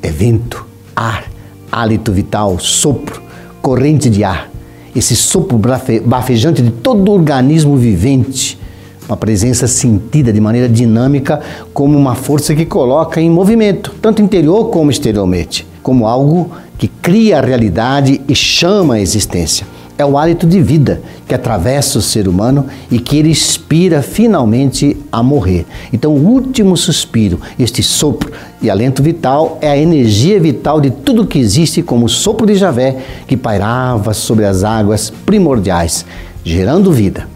é 0.00 0.08
vento, 0.08 0.64
ar, 0.96 1.24
hálito 1.70 2.10
vital, 2.10 2.58
sopro, 2.58 3.20
corrente 3.60 4.08
de 4.08 4.24
ar. 4.24 4.48
Esse 4.96 5.14
sopro 5.14 5.60
bafejante 6.02 6.62
de 6.62 6.70
todo 6.70 7.10
o 7.10 7.14
organismo 7.14 7.76
vivente, 7.76 8.58
uma 9.06 9.16
presença 9.18 9.68
sentida 9.68 10.32
de 10.32 10.40
maneira 10.40 10.70
dinâmica 10.70 11.38
como 11.74 11.98
uma 11.98 12.14
força 12.14 12.54
que 12.54 12.64
coloca 12.64 13.20
em 13.20 13.28
movimento, 13.28 13.94
tanto 14.00 14.22
interior 14.22 14.70
como 14.70 14.90
exteriormente, 14.90 15.66
como 15.82 16.06
algo 16.06 16.50
que 16.78 16.88
cria 16.88 17.38
a 17.38 17.40
realidade 17.40 18.20
e 18.28 18.34
chama 18.34 18.94
a 18.94 19.00
existência. 19.00 19.66
É 19.98 20.04
o 20.04 20.16
hálito 20.16 20.46
de 20.46 20.60
vida 20.60 21.02
que 21.28 21.34
atravessa 21.34 21.98
o 21.98 22.02
ser 22.02 22.26
humano 22.26 22.66
e 22.90 22.98
que 22.98 23.16
ele 23.16 23.30
inspira 23.30 24.02
finalmente 24.02 24.96
a 25.12 25.22
morrer. 25.22 25.66
Então, 25.92 26.12
o 26.12 26.26
último 26.26 26.76
suspiro, 26.76 27.40
este 27.58 27.82
sopro 27.82 28.32
e 28.60 28.70
alento 28.70 29.02
vital, 29.02 29.58
é 29.60 29.70
a 29.70 29.76
energia 29.76 30.40
vital 30.40 30.80
de 30.80 30.90
tudo 30.90 31.26
que 31.26 31.38
existe, 31.38 31.82
como 31.82 32.06
o 32.06 32.08
sopro 32.08 32.46
de 32.46 32.54
Javé 32.54 32.96
que 33.26 33.36
pairava 33.36 34.14
sobre 34.14 34.46
as 34.46 34.64
águas 34.64 35.12
primordiais, 35.24 36.04
gerando 36.42 36.90
vida. 36.90 37.28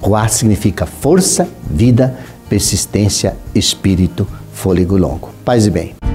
Ruar 0.00 0.30
significa 0.30 0.86
força, 0.86 1.48
vida, 1.68 2.16
persistência, 2.48 3.36
espírito, 3.54 4.26
fôlego 4.52 4.96
longo. 4.96 5.30
Paz 5.44 5.66
e 5.66 5.70
bem. 5.70 6.13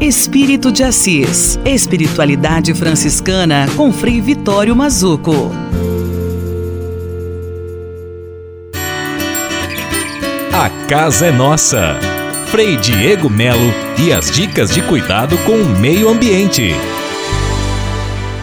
Espírito 0.00 0.70
de 0.70 0.84
Assis, 0.84 1.58
Espiritualidade 1.64 2.72
Franciscana 2.72 3.66
com 3.76 3.92
Frei 3.92 4.20
Vitório 4.20 4.76
Mazuco. 4.76 5.50
A 10.52 10.70
casa 10.86 11.26
é 11.26 11.32
nossa. 11.32 11.96
Frei 12.46 12.76
Diego 12.76 13.28
Melo 13.28 13.74
e 13.98 14.12
as 14.12 14.30
dicas 14.30 14.72
de 14.72 14.82
cuidado 14.82 15.36
com 15.38 15.56
o 15.56 15.78
meio 15.80 16.08
ambiente. 16.08 16.70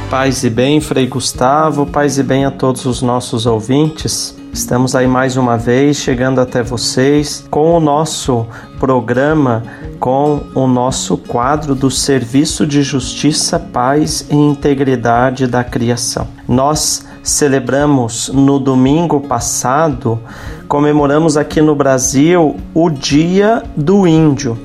Paz 0.10 0.44
e 0.44 0.50
bem, 0.50 0.82
Frei 0.82 1.08
Gustavo, 1.08 1.86
paz 1.86 2.18
e 2.18 2.24
bem 2.24 2.44
a 2.44 2.52
todos 2.52 2.86
os 2.86 3.02
nossos 3.02 3.46
ouvintes. 3.46 4.36
Estamos 4.56 4.96
aí 4.96 5.06
mais 5.06 5.36
uma 5.36 5.58
vez 5.58 5.98
chegando 5.98 6.40
até 6.40 6.64
vocês 6.64 7.46
com 7.50 7.74
o 7.74 7.80
nosso 7.80 8.46
programa, 8.80 9.64
com 10.00 10.42
o 10.54 10.68
nosso 10.68 11.18
quadro 11.18 11.74
do 11.76 11.90
Serviço 11.90 12.66
de 12.66 12.84
Justiça, 12.84 13.60
Paz 13.60 14.26
e 14.30 14.36
Integridade 14.36 15.48
da 15.48 15.64
Criação. 15.64 16.28
Nós 16.48 17.06
celebramos 17.24 18.30
no 18.30 18.60
domingo 18.60 19.22
passado, 19.22 20.20
comemoramos 20.68 21.38
aqui 21.38 21.62
no 21.62 21.76
Brasil 21.76 22.56
o 22.74 22.90
Dia 22.90 23.64
do 23.76 24.08
Índio. 24.08 24.58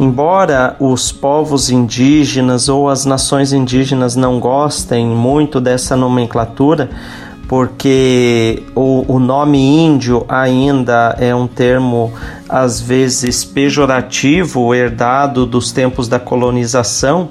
Embora 0.00 0.74
os 0.80 1.12
povos 1.12 1.70
indígenas 1.70 2.68
ou 2.68 2.88
as 2.88 3.04
nações 3.04 3.52
indígenas 3.52 4.16
não 4.16 4.40
gostem 4.40 5.06
muito 5.06 5.60
dessa 5.60 5.96
nomenclatura, 5.96 6.90
porque 7.52 8.62
o, 8.74 9.04
o 9.16 9.18
nome 9.18 9.58
índio 9.58 10.24
ainda 10.26 11.14
é 11.20 11.34
um 11.34 11.46
termo 11.46 12.10
às 12.48 12.80
vezes 12.80 13.44
pejorativo, 13.44 14.74
herdado 14.74 15.44
dos 15.44 15.70
tempos 15.70 16.08
da 16.08 16.18
colonização, 16.18 17.28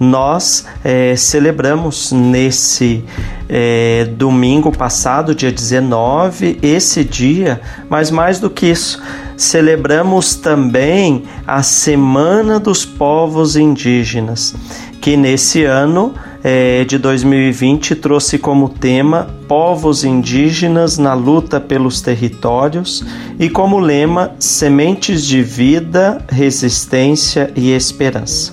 nós 0.00 0.64
é, 0.82 1.14
celebramos 1.16 2.12
nesse 2.12 3.04
é, 3.46 4.08
domingo 4.16 4.72
passado, 4.72 5.34
dia 5.34 5.52
19, 5.52 6.58
esse 6.62 7.04
dia, 7.04 7.60
mas 7.90 8.10
mais 8.10 8.40
do 8.40 8.48
que 8.48 8.70
isso, 8.70 9.02
celebramos 9.36 10.34
também 10.34 11.24
a 11.46 11.62
Semana 11.62 12.58
dos 12.58 12.86
Povos 12.86 13.54
Indígenas, 13.54 14.54
que 14.98 15.14
nesse 15.14 15.62
ano 15.64 16.14
é, 16.42 16.84
de 16.84 16.96
2020 16.96 17.96
trouxe 17.96 18.38
como 18.38 18.70
tema 18.70 19.36
Povos 19.48 20.04
Indígenas 20.04 20.98
na 20.98 21.14
Luta 21.14 21.58
pelos 21.58 22.02
Territórios 22.02 23.02
e 23.38 23.48
como 23.48 23.78
lema 23.78 24.32
Sementes 24.38 25.24
de 25.24 25.42
Vida, 25.42 26.22
Resistência 26.28 27.50
e 27.56 27.72
Esperança. 27.72 28.52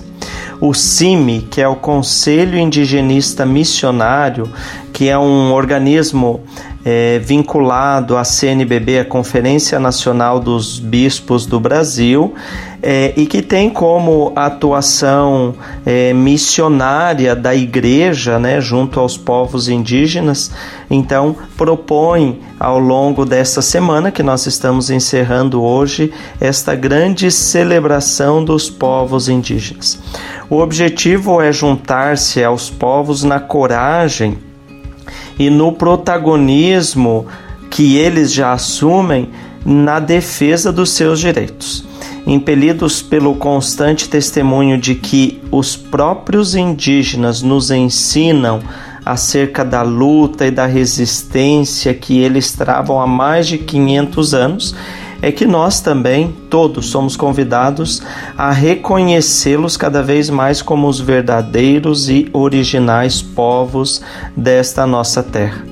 o 0.58 0.72
CIMI, 0.72 1.42
que 1.50 1.60
é 1.60 1.68
o 1.68 1.76
Conselho 1.76 2.58
Indigenista 2.58 3.44
Missionário, 3.44 4.50
que 4.90 5.06
é 5.06 5.18
um 5.18 5.52
organismo 5.52 6.40
é, 6.88 7.18
vinculado 7.18 8.16
à 8.16 8.22
CNBB, 8.22 9.00
a 9.00 9.04
Conferência 9.04 9.80
Nacional 9.80 10.38
dos 10.38 10.78
Bispos 10.78 11.44
do 11.44 11.58
Brasil, 11.58 12.32
é, 12.80 13.12
e 13.16 13.26
que 13.26 13.42
tem 13.42 13.68
como 13.68 14.32
atuação 14.36 15.56
é, 15.84 16.12
missionária 16.12 17.34
da 17.34 17.56
igreja 17.56 18.38
né, 18.38 18.60
junto 18.60 19.00
aos 19.00 19.16
povos 19.16 19.68
indígenas. 19.68 20.52
Então, 20.88 21.34
propõe 21.56 22.38
ao 22.60 22.78
longo 22.78 23.24
desta 23.24 23.60
semana 23.60 24.12
que 24.12 24.22
nós 24.22 24.46
estamos 24.46 24.88
encerrando 24.88 25.60
hoje 25.60 26.12
esta 26.40 26.76
grande 26.76 27.32
celebração 27.32 28.44
dos 28.44 28.70
povos 28.70 29.28
indígenas. 29.28 29.98
O 30.48 30.58
objetivo 30.58 31.42
é 31.42 31.50
juntar-se 31.50 32.44
aos 32.44 32.70
povos 32.70 33.24
na 33.24 33.40
coragem 33.40 34.38
e 35.38 35.50
no 35.50 35.72
protagonismo 35.72 37.26
que 37.70 37.96
eles 37.96 38.32
já 38.32 38.52
assumem 38.52 39.30
na 39.64 39.98
defesa 39.98 40.72
dos 40.72 40.90
seus 40.90 41.18
direitos. 41.20 41.84
Impelidos 42.26 43.02
pelo 43.02 43.34
constante 43.34 44.08
testemunho 44.08 44.78
de 44.78 44.94
que 44.94 45.42
os 45.50 45.76
próprios 45.76 46.54
indígenas 46.54 47.42
nos 47.42 47.70
ensinam 47.70 48.60
acerca 49.04 49.64
da 49.64 49.82
luta 49.82 50.46
e 50.46 50.50
da 50.50 50.66
resistência 50.66 51.94
que 51.94 52.18
eles 52.18 52.52
travam 52.52 53.00
há 53.00 53.06
mais 53.06 53.46
de 53.46 53.58
500 53.58 54.34
anos, 54.34 54.74
é 55.26 55.32
que 55.32 55.44
nós 55.44 55.80
também, 55.80 56.32
todos, 56.48 56.86
somos 56.86 57.16
convidados 57.16 58.00
a 58.38 58.52
reconhecê-los 58.52 59.76
cada 59.76 60.00
vez 60.00 60.30
mais 60.30 60.62
como 60.62 60.86
os 60.86 61.00
verdadeiros 61.00 62.08
e 62.08 62.28
originais 62.32 63.22
povos 63.22 64.00
desta 64.36 64.86
nossa 64.86 65.24
terra. 65.24 65.64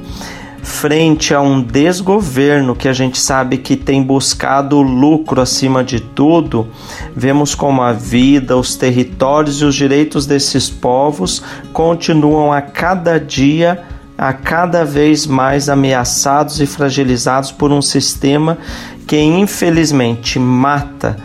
Frente 0.61 1.32
a 1.32 1.40
um 1.40 1.62
desgoverno 1.62 2.74
que 2.74 2.88
a 2.88 2.92
gente 2.92 3.16
sabe 3.16 3.59
que 3.59 3.76
tem 3.76 4.02
buscado 4.02 4.82
lucro 4.82 5.40
acima 5.40 5.84
de 5.84 6.00
tudo, 6.00 6.66
vemos 7.14 7.55
como 7.55 7.80
a 7.80 7.92
vida, 7.92 8.57
os 8.57 8.74
territórios 8.74 9.61
e 9.61 9.64
os 9.64 9.76
direitos 9.76 10.26
desses 10.26 10.68
povos 10.68 11.44
continuam 11.72 12.52
a 12.52 12.61
cada 12.61 13.20
dia 13.20 13.84
a 14.16 14.32
cada 14.32 14.84
vez 14.84 15.26
mais 15.26 15.68
ameaçados 15.68 16.60
e 16.60 16.66
fragilizados 16.66 17.50
por 17.50 17.72
um 17.72 17.82
sistema 17.82 18.58
que 19.06 19.20
infelizmente 19.20 20.38
mata, 20.38 21.16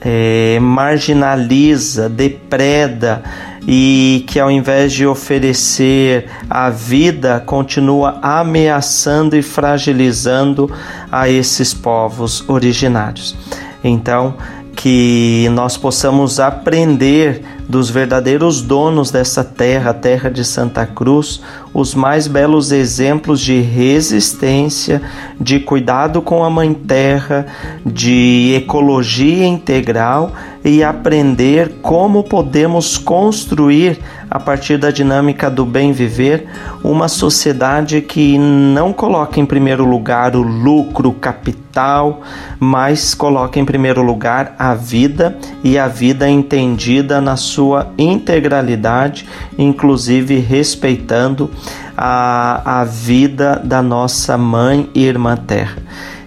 é, 0.00 0.58
marginaliza, 0.60 2.08
depreda 2.08 3.22
e 3.66 4.24
que 4.28 4.38
ao 4.38 4.50
invés 4.50 4.92
de 4.92 5.06
oferecer 5.06 6.26
a 6.50 6.68
vida, 6.68 7.42
continua 7.46 8.18
ameaçando 8.20 9.36
e 9.36 9.42
fragilizando 9.42 10.70
a 11.10 11.28
esses 11.28 11.72
povos 11.72 12.44
originários. 12.48 13.34
Então, 13.82 14.36
que 14.74 15.48
nós 15.52 15.76
possamos 15.76 16.40
aprender 16.40 17.42
dos 17.68 17.88
verdadeiros 17.88 18.60
donos 18.60 19.10
dessa 19.10 19.42
terra, 19.42 19.90
a 19.90 19.94
terra 19.94 20.30
de 20.30 20.44
Santa 20.44 20.84
Cruz, 20.86 21.40
os 21.72 21.94
mais 21.94 22.26
belos 22.26 22.72
exemplos 22.72 23.40
de 23.40 23.60
resistência, 23.60 25.00
de 25.40 25.60
cuidado 25.60 26.20
com 26.20 26.44
a 26.44 26.50
Mãe 26.50 26.74
Terra, 26.74 27.46
de 27.84 28.54
ecologia 28.56 29.46
integral 29.46 30.32
e 30.64 30.82
aprender 30.82 31.76
como 31.80 32.22
podemos 32.24 32.96
construir, 32.96 33.98
a 34.34 34.40
partir 34.40 34.76
da 34.76 34.90
dinâmica 34.90 35.48
do 35.48 35.64
bem 35.64 35.92
viver, 35.92 36.48
uma 36.82 37.06
sociedade 37.06 38.00
que 38.00 38.36
não 38.36 38.92
coloca 38.92 39.38
em 39.38 39.46
primeiro 39.46 39.84
lugar 39.84 40.34
o 40.34 40.42
lucro, 40.42 41.12
capital, 41.12 42.20
mas 42.58 43.14
coloca 43.14 43.60
em 43.60 43.64
primeiro 43.64 44.02
lugar 44.02 44.56
a 44.58 44.74
vida 44.74 45.38
e 45.62 45.78
a 45.78 45.86
vida 45.86 46.28
entendida 46.28 47.20
na 47.20 47.36
sua 47.36 47.92
integralidade, 47.96 49.24
inclusive 49.56 50.40
respeitando 50.40 51.48
a, 51.96 52.80
a 52.80 52.84
vida 52.84 53.62
da 53.62 53.80
nossa 53.80 54.36
mãe 54.36 54.90
e 54.96 55.04
irmã 55.04 55.36
terra. 55.36 55.76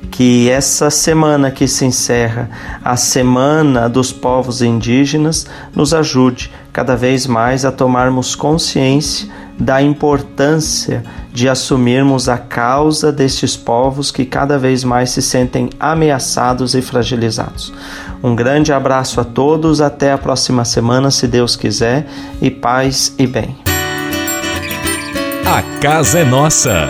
Que 0.10 0.49
essa 0.49 0.89
semana 0.89 1.51
que 1.51 1.68
se 1.68 1.86
encerra, 1.86 2.49
a 2.84 2.95
Semana 2.95 3.88
dos 3.89 4.12
Povos 4.14 4.62
Indígenas, 4.62 5.45
nos 5.76 5.93
ajude 5.93 6.49
cada 6.78 6.96
vez 6.96 7.26
mais 7.26 7.66
a 7.66 7.72
tomarmos 7.72 8.36
consciência 8.36 9.28
da 9.58 9.82
importância 9.82 11.04
de 11.34 11.50
assumirmos 11.50 12.30
a 12.30 12.38
causa 12.38 13.12
destes 13.12 13.58
povos 13.58 14.12
que 14.12 14.24
cada 14.24 14.60
vez 14.60 14.84
mais 14.84 15.10
se 15.10 15.20
sentem 15.20 15.72
ameaçados 15.80 16.76
e 16.76 16.82
fragilizados. 16.84 17.74
Um 18.22 18.36
grande 18.36 18.72
abraço 18.72 19.20
a 19.20 19.24
todos, 19.24 19.82
até 19.82 20.12
a 20.12 20.20
próxima 20.20 20.64
semana, 20.64 21.10
se 21.10 21.28
Deus 21.28 21.56
quiser, 21.56 22.06
e 22.40 22.52
paz 22.52 23.12
e 23.18 23.26
bem. 23.26 23.58
A 25.48 25.64
casa 25.82 26.20
é 26.20 26.24
nossa. 26.24 26.90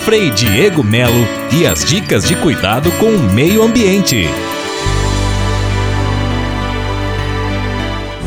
Frei 0.00 0.30
Diego 0.30 0.82
Melo 0.82 1.24
e 1.52 1.64
as 1.64 1.84
dicas 1.84 2.26
de 2.26 2.34
cuidado 2.34 2.90
com 2.98 3.06
o 3.06 3.32
meio 3.32 3.62
ambiente. 3.62 4.28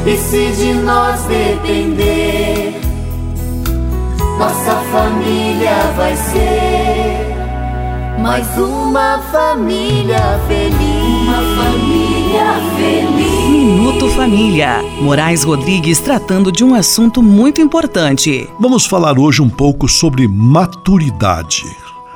E 0.04 0.18
se 0.18 0.52
de 0.54 0.74
nós 0.74 1.22
depender, 1.26 2.74
nossa 4.40 4.76
família 4.92 5.76
vai 5.96 6.16
ser 6.16 7.32
mais 8.20 8.48
uma 8.58 9.20
família 9.32 10.40
feliz. 10.48 11.28
Uma 11.28 11.64
família 11.64 12.46
feliz. 12.76 13.50
Minuto 13.52 14.10
Família. 14.10 14.82
Moraes 15.00 15.44
Rodrigues 15.44 16.00
tratando 16.00 16.52
de 16.52 16.64
um 16.64 16.74
assunto 16.74 17.22
muito 17.22 17.62
importante. 17.62 18.50
Vamos 18.60 18.88
falar 18.88 19.20
hoje 19.20 19.40
um 19.44 19.50
pouco 19.50 19.88
sobre 19.88 20.28
maturidade. 20.28 21.64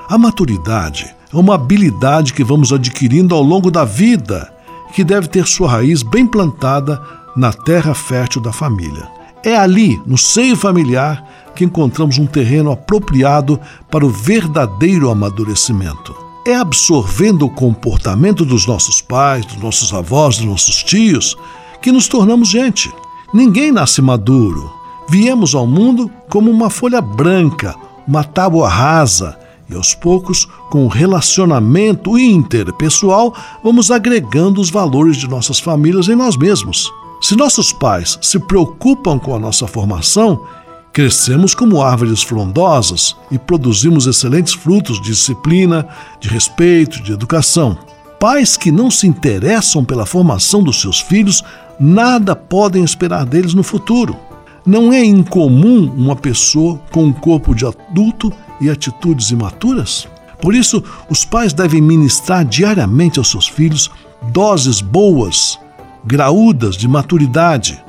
A 0.09 0.17
maturidade 0.17 1.05
é 1.31 1.37
uma 1.37 1.53
habilidade 1.53 2.33
que 2.33 2.43
vamos 2.43 2.73
adquirindo 2.73 3.35
ao 3.35 3.43
longo 3.43 3.69
da 3.69 3.85
vida, 3.85 4.51
que 4.91 5.03
deve 5.03 5.27
ter 5.27 5.45
sua 5.45 5.69
raiz 5.69 6.01
bem 6.01 6.25
plantada 6.25 6.99
na 7.35 7.51
terra 7.51 7.93
fértil 7.93 8.41
da 8.41 8.51
família. 8.51 9.07
É 9.43 9.55
ali, 9.55 10.01
no 10.05 10.17
seio 10.17 10.55
familiar, 10.55 11.23
que 11.55 11.63
encontramos 11.63 12.17
um 12.17 12.25
terreno 12.25 12.71
apropriado 12.71 13.59
para 13.91 14.05
o 14.05 14.09
verdadeiro 14.09 15.09
amadurecimento. 15.09 16.15
É 16.47 16.55
absorvendo 16.55 17.45
o 17.45 17.49
comportamento 17.49 18.45
dos 18.45 18.65
nossos 18.65 19.01
pais, 19.01 19.45
dos 19.45 19.57
nossos 19.57 19.93
avós, 19.93 20.37
dos 20.37 20.45
nossos 20.45 20.83
tios, 20.83 21.35
que 21.81 21.91
nos 21.91 22.07
tornamos 22.07 22.49
gente. 22.49 22.91
Ninguém 23.33 23.71
nasce 23.71 24.01
maduro. 24.01 24.71
Viemos 25.07 25.53
ao 25.53 25.67
mundo 25.67 26.09
como 26.29 26.49
uma 26.49 26.69
folha 26.69 27.01
branca, 27.01 27.75
uma 28.07 28.23
tábua 28.23 28.67
rasa, 28.67 29.37
e 29.69 29.75
aos 29.75 29.95
poucos, 29.95 30.47
com 30.69 30.85
o 30.85 30.89
relacionamento 30.89 32.17
interpessoal, 32.17 33.33
vamos 33.63 33.89
agregando 33.89 34.61
os 34.61 34.69
valores 34.69 35.17
de 35.17 35.27
nossas 35.27 35.59
famílias 35.59 36.07
em 36.07 36.15
nós 36.15 36.37
mesmos. 36.37 36.91
Se 37.27 37.35
nossos 37.35 37.73
pais 37.73 38.19
se 38.21 38.37
preocupam 38.37 39.17
com 39.17 39.33
a 39.33 39.39
nossa 39.39 39.65
formação, 39.65 40.45
crescemos 40.93 41.55
como 41.55 41.81
árvores 41.81 42.21
frondosas 42.21 43.15
e 43.31 43.39
produzimos 43.39 44.05
excelentes 44.05 44.53
frutos 44.53 45.01
de 45.01 45.07
disciplina, 45.07 45.87
de 46.19 46.29
respeito, 46.29 47.01
de 47.01 47.11
educação. 47.11 47.79
Pais 48.19 48.55
que 48.55 48.71
não 48.71 48.91
se 48.91 49.07
interessam 49.07 49.83
pela 49.83 50.05
formação 50.05 50.61
dos 50.61 50.79
seus 50.79 50.99
filhos 50.99 51.43
nada 51.79 52.35
podem 52.35 52.83
esperar 52.83 53.25
deles 53.25 53.55
no 53.55 53.63
futuro. 53.63 54.15
Não 54.63 54.93
é 54.93 55.03
incomum 55.03 55.91
uma 55.97 56.15
pessoa 56.15 56.79
com 56.91 57.05
um 57.05 57.11
corpo 57.11 57.55
de 57.55 57.65
adulto 57.65 58.31
e 58.61 58.69
atitudes 58.69 59.31
imaturas? 59.31 60.07
Por 60.39 60.53
isso, 60.53 60.83
os 61.09 61.25
pais 61.25 61.53
devem 61.53 61.81
ministrar 61.81 62.45
diariamente 62.45 63.17
aos 63.17 63.31
seus 63.31 63.47
filhos 63.47 63.89
doses 64.31 64.79
boas, 64.79 65.57
graúdas 66.05 66.77
de 66.77 66.87
maturidade, 66.87 67.83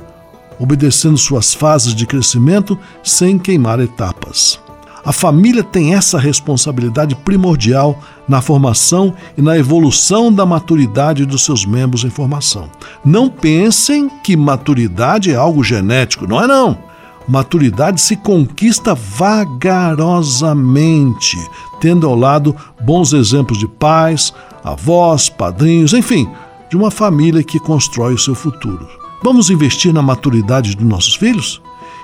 obedecendo 0.59 1.17
suas 1.17 1.53
fases 1.53 1.93
de 1.93 2.07
crescimento 2.07 2.77
sem 3.03 3.37
queimar 3.37 3.79
etapas. 3.79 4.59
A 5.05 5.11
família 5.13 5.63
tem 5.63 5.93
essa 5.93 6.17
responsabilidade 6.19 7.15
primordial 7.15 7.97
na 8.27 8.41
formação 8.41 9.13
e 9.37 9.41
na 9.41 9.57
evolução 9.57 10.33
da 10.33 10.45
maturidade 10.45 11.25
dos 11.25 11.45
seus 11.45 11.65
membros 11.65 12.03
em 12.03 12.09
formação. 12.09 12.69
Não 13.05 13.29
pensem 13.29 14.09
que 14.21 14.35
maturidade 14.35 15.31
é 15.31 15.35
algo 15.35 15.63
genético, 15.63 16.27
não 16.27 16.43
é 16.43 16.47
não. 16.47 16.77
Maturidade 17.25 18.01
se 18.01 18.17
conquista 18.17 18.93
vagarosamente, 18.93 21.37
tendo 21.79 22.05
ao 22.05 22.15
lado 22.15 22.53
bons 22.81 23.13
exemplos 23.13 23.59
de 23.59 23.67
pais, 23.67 24.33
avós, 24.61 25.29
padrinhos, 25.29 25.93
enfim, 25.93 26.29
de 26.69 26.75
uma 26.75 26.91
família 26.91 27.43
que 27.43 27.59
constrói 27.59 28.13
o 28.13 28.17
seu 28.17 28.35
futuro. 28.35 28.87
Vamos 29.23 29.49
investir 29.49 29.93
na 29.93 30.01
maturidade 30.01 30.75
dos 30.75 30.85
nossos 30.85 31.15
filhos? 31.15 31.61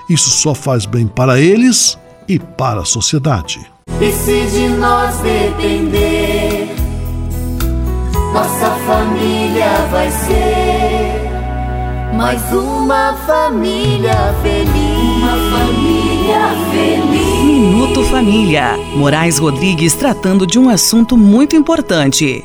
Isso 0.08 0.30
só 0.30 0.54
faz 0.54 0.86
bem 0.86 1.06
para 1.06 1.40
eles 1.40 1.98
e 2.28 2.38
para 2.38 2.80
a 2.80 2.84
sociedade. 2.84 3.60
E 4.00 4.12
se 4.12 4.46
de 4.50 4.68
nós 4.68 5.16
depender, 5.18 6.74
nossa 8.32 8.70
família 8.86 9.86
vai 9.90 10.10
ser 10.10 11.24
mais 12.14 12.40
uma 12.52 13.14
família 13.26 14.34
feliz. 14.42 15.22
Uma 15.22 15.58
família 15.58 16.40
feliz. 16.70 17.44
Minuto 17.44 18.04
Família. 18.04 18.76
Moraes 18.96 19.38
Rodrigues 19.38 19.94
tratando 19.94 20.46
de 20.46 20.58
um 20.58 20.68
assunto 20.68 21.16
muito 21.16 21.56
importante. 21.56 22.44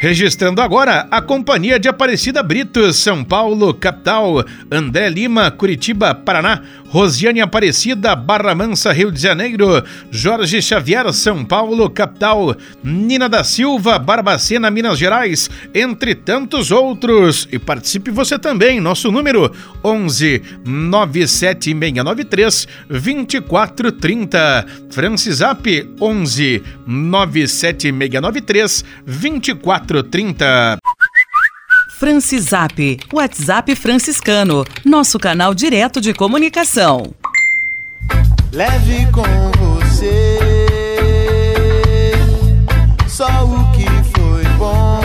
Registrando 0.00 0.62
agora 0.62 1.08
a 1.10 1.20
Companhia 1.20 1.76
de 1.76 1.88
Aparecida 1.88 2.40
Brito, 2.40 2.92
São 2.92 3.24
Paulo, 3.24 3.74
capital, 3.74 4.44
André 4.70 5.08
Lima, 5.08 5.50
Curitiba, 5.50 6.14
Paraná, 6.14 6.62
Rosiane 6.86 7.40
Aparecida, 7.40 8.14
Barra 8.14 8.54
Mansa, 8.54 8.92
Rio 8.92 9.10
de 9.10 9.20
Janeiro, 9.20 9.82
Jorge 10.08 10.62
Xavier, 10.62 11.12
São 11.12 11.44
Paulo, 11.44 11.90
capital, 11.90 12.54
Nina 12.80 13.28
da 13.28 13.42
Silva, 13.42 13.98
Barbacena, 13.98 14.70
Minas 14.70 15.00
Gerais, 15.00 15.50
entre 15.74 16.14
tantos 16.14 16.70
outros. 16.70 17.48
E 17.50 17.58
participe 17.58 18.12
você 18.12 18.38
também, 18.38 18.80
nosso 18.80 19.10
número 19.10 19.52
11 19.82 20.40
97693 20.64 22.68
2430. 22.88 24.64
Francisap 24.90 25.66
11 26.00 26.62
97693 26.86 28.84
2430. 29.04 29.87
Francisap, 31.98 33.00
WhatsApp 33.10 33.74
franciscano, 33.74 34.62
nosso 34.84 35.18
canal 35.18 35.54
direto 35.54 35.98
de 35.98 36.12
comunicação. 36.12 37.14
Leve 38.52 39.06
com 39.10 39.22
você 39.56 40.38
só 43.08 43.26
o 43.46 43.72
que 43.72 43.86
foi 44.12 44.44
bom. 44.58 45.00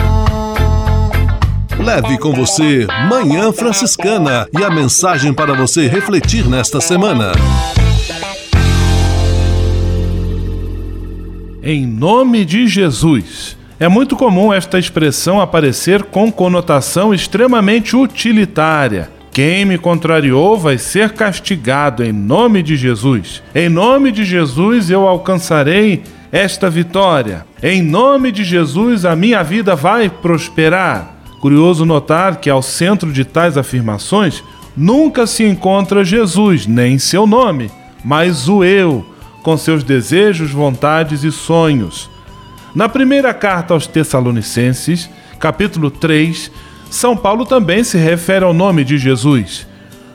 Leve 1.82 2.18
com 2.18 2.34
você 2.34 2.86
Manhã 3.08 3.52
Franciscana 3.52 4.46
e 4.52 4.62
a 4.62 4.68
mensagem 4.68 5.32
para 5.32 5.54
você 5.54 5.88
refletir 5.88 6.46
nesta 6.46 6.78
semana. 6.80 7.32
Em 11.62 11.86
nome 11.86 12.44
de 12.44 12.68
Jesus. 12.68 13.56
É 13.84 13.88
muito 13.88 14.16
comum 14.16 14.50
esta 14.50 14.78
expressão 14.78 15.42
aparecer 15.42 16.04
com 16.04 16.32
conotação 16.32 17.12
extremamente 17.12 17.94
utilitária. 17.94 19.10
Quem 19.30 19.66
me 19.66 19.76
contrariou 19.76 20.56
vai 20.56 20.78
ser 20.78 21.12
castigado 21.12 22.02
em 22.02 22.10
nome 22.10 22.62
de 22.62 22.76
Jesus. 22.76 23.42
Em 23.54 23.68
nome 23.68 24.10
de 24.10 24.24
Jesus 24.24 24.88
eu 24.88 25.06
alcançarei 25.06 26.02
esta 26.32 26.70
vitória. 26.70 27.44
Em 27.62 27.82
nome 27.82 28.32
de 28.32 28.42
Jesus 28.42 29.04
a 29.04 29.14
minha 29.14 29.42
vida 29.42 29.76
vai 29.76 30.08
prosperar. 30.08 31.18
Curioso 31.42 31.84
notar 31.84 32.36
que 32.36 32.48
ao 32.48 32.62
centro 32.62 33.12
de 33.12 33.22
tais 33.22 33.58
afirmações 33.58 34.42
nunca 34.74 35.26
se 35.26 35.44
encontra 35.44 36.02
Jesus, 36.02 36.66
nem 36.66 36.98
seu 36.98 37.26
nome, 37.26 37.70
mas 38.02 38.48
o 38.48 38.64
eu, 38.64 39.04
com 39.42 39.58
seus 39.58 39.84
desejos, 39.84 40.52
vontades 40.52 41.22
e 41.22 41.30
sonhos. 41.30 42.13
Na 42.74 42.88
primeira 42.88 43.32
carta 43.32 43.72
aos 43.72 43.86
Tessalonicenses, 43.86 45.08
capítulo 45.38 45.92
3, 45.92 46.50
São 46.90 47.16
Paulo 47.16 47.46
também 47.46 47.84
se 47.84 47.96
refere 47.96 48.44
ao 48.44 48.52
nome 48.52 48.82
de 48.82 48.98
Jesus. 48.98 49.64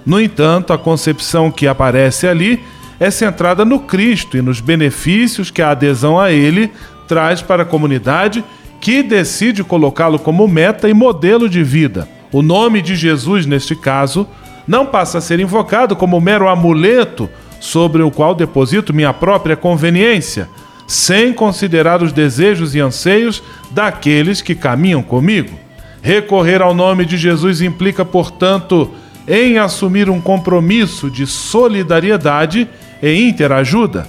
No 0.05 0.19
entanto, 0.19 0.73
a 0.73 0.77
concepção 0.77 1.49
que 1.51 1.65
aparece 1.65 2.27
ali 2.27 2.61
é 2.99 3.09
centrada 3.09 3.63
no 3.63 3.79
Cristo 3.79 4.35
e 4.35 4.41
nos 4.41 4.59
benefícios 4.59 5.49
que 5.49 5.61
a 5.61 5.71
adesão 5.71 6.19
a 6.19 6.33
ele 6.33 6.69
traz 7.07 7.41
para 7.41 7.63
a 7.63 7.65
comunidade 7.65 8.43
que 8.81 9.01
decide 9.01 9.63
colocá-lo 9.63 10.19
como 10.19 10.45
meta 10.45 10.89
e 10.89 10.93
modelo 10.93 11.47
de 11.47 11.63
vida. 11.63 12.09
O 12.29 12.41
nome 12.41 12.81
de 12.81 12.93
Jesus, 12.93 13.45
neste 13.45 13.73
caso, 13.73 14.27
não 14.67 14.85
passa 14.85 15.19
a 15.19 15.21
ser 15.21 15.39
invocado 15.39 15.95
como 15.95 16.19
mero 16.19 16.49
amuleto 16.49 17.29
sobre 17.57 18.03
o 18.03 18.11
qual 18.11 18.35
deposito 18.35 18.93
minha 18.93 19.13
própria 19.13 19.55
conveniência 19.55 20.49
sem 20.89 21.31
considerar 21.31 22.01
os 22.01 22.11
desejos 22.11 22.73
e 22.73 22.79
anseios 22.79 23.43
daqueles 23.69 24.41
que 24.41 24.55
caminham 24.55 25.03
comigo. 25.03 25.55
Recorrer 26.01 26.63
ao 26.63 26.73
nome 26.73 27.05
de 27.05 27.15
Jesus 27.15 27.61
implica, 27.61 28.03
portanto, 28.03 28.89
em 29.27 29.59
assumir 29.59 30.09
um 30.09 30.19
compromisso 30.19 31.07
de 31.11 31.27
solidariedade 31.27 32.67
e 33.03 33.29
interajuda. 33.29 34.07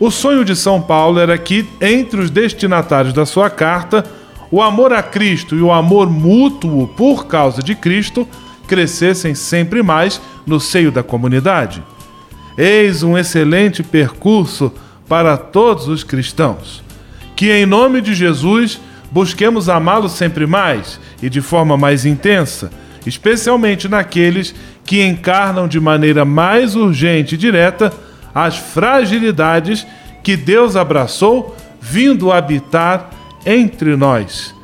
O 0.00 0.10
sonho 0.10 0.42
de 0.42 0.56
São 0.56 0.80
Paulo 0.80 1.20
era 1.20 1.36
que, 1.36 1.68
entre 1.82 2.18
os 2.18 2.30
destinatários 2.30 3.12
da 3.12 3.26
sua 3.26 3.50
carta, 3.50 4.02
o 4.50 4.62
amor 4.62 4.94
a 4.94 5.02
Cristo 5.02 5.54
e 5.54 5.60
o 5.60 5.70
amor 5.70 6.08
mútuo 6.08 6.88
por 6.96 7.26
causa 7.26 7.62
de 7.62 7.74
Cristo 7.74 8.26
crescessem 8.66 9.34
sempre 9.34 9.82
mais 9.82 10.18
no 10.46 10.58
seio 10.58 10.90
da 10.90 11.02
comunidade. 11.02 11.82
Eis 12.56 13.02
um 13.02 13.18
excelente 13.18 13.82
percurso 13.82 14.72
para 15.10 15.36
todos 15.36 15.88
os 15.88 16.04
cristãos. 16.04 16.84
Que 17.34 17.50
em 17.50 17.66
nome 17.66 18.00
de 18.00 18.14
Jesus 18.14 18.80
busquemos 19.10 19.68
amá-lo 19.68 20.08
sempre 20.08 20.46
mais 20.46 21.00
e 21.20 21.28
de 21.28 21.40
forma 21.40 21.76
mais 21.76 22.06
intensa, 22.06 22.70
especialmente 23.04 23.88
naqueles 23.88 24.54
que 24.84 25.02
encarnam 25.02 25.66
de 25.66 25.80
maneira 25.80 26.24
mais 26.24 26.76
urgente 26.76 27.34
e 27.34 27.38
direta 27.38 27.92
as 28.32 28.56
fragilidades 28.56 29.84
que 30.22 30.36
Deus 30.36 30.76
abraçou, 30.76 31.56
vindo 31.80 32.30
habitar 32.30 33.10
entre 33.44 33.96
nós. 33.96 34.54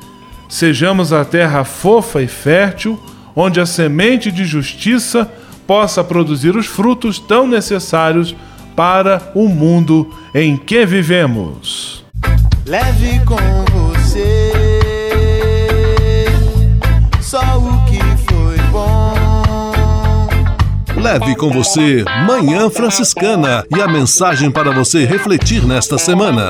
Sejamos 0.47 1.11
a 1.11 1.25
terra 1.25 1.65
fofa 1.65 2.21
e 2.21 2.27
fértil, 2.27 2.97
onde 3.35 3.59
a 3.59 3.65
semente 3.65 4.31
de 4.31 4.45
justiça 4.45 5.29
possa 5.65 6.05
produzir 6.05 6.55
os 6.55 6.67
frutos 6.67 7.19
tão 7.19 7.45
necessários 7.45 8.33
para 8.77 9.31
o 9.33 9.49
mundo 9.49 10.13
em 10.35 10.55
que 10.55 10.85
vivemos. 10.85 12.05
Leve 12.63 13.19
com 13.25 13.35
você 13.73 14.53
só 17.19 17.39
o 17.57 17.85
que 17.85 17.99
foi 18.31 18.57
bom. 18.71 19.15
Leve 20.95 21.35
com 21.35 21.49
você 21.49 22.05
Manhã 22.27 22.69
Franciscana 22.69 23.65
e 23.75 23.81
a 23.81 23.87
mensagem 23.87 24.51
para 24.51 24.69
você 24.71 25.05
refletir 25.05 25.65
nesta 25.65 25.97
semana. 25.97 26.49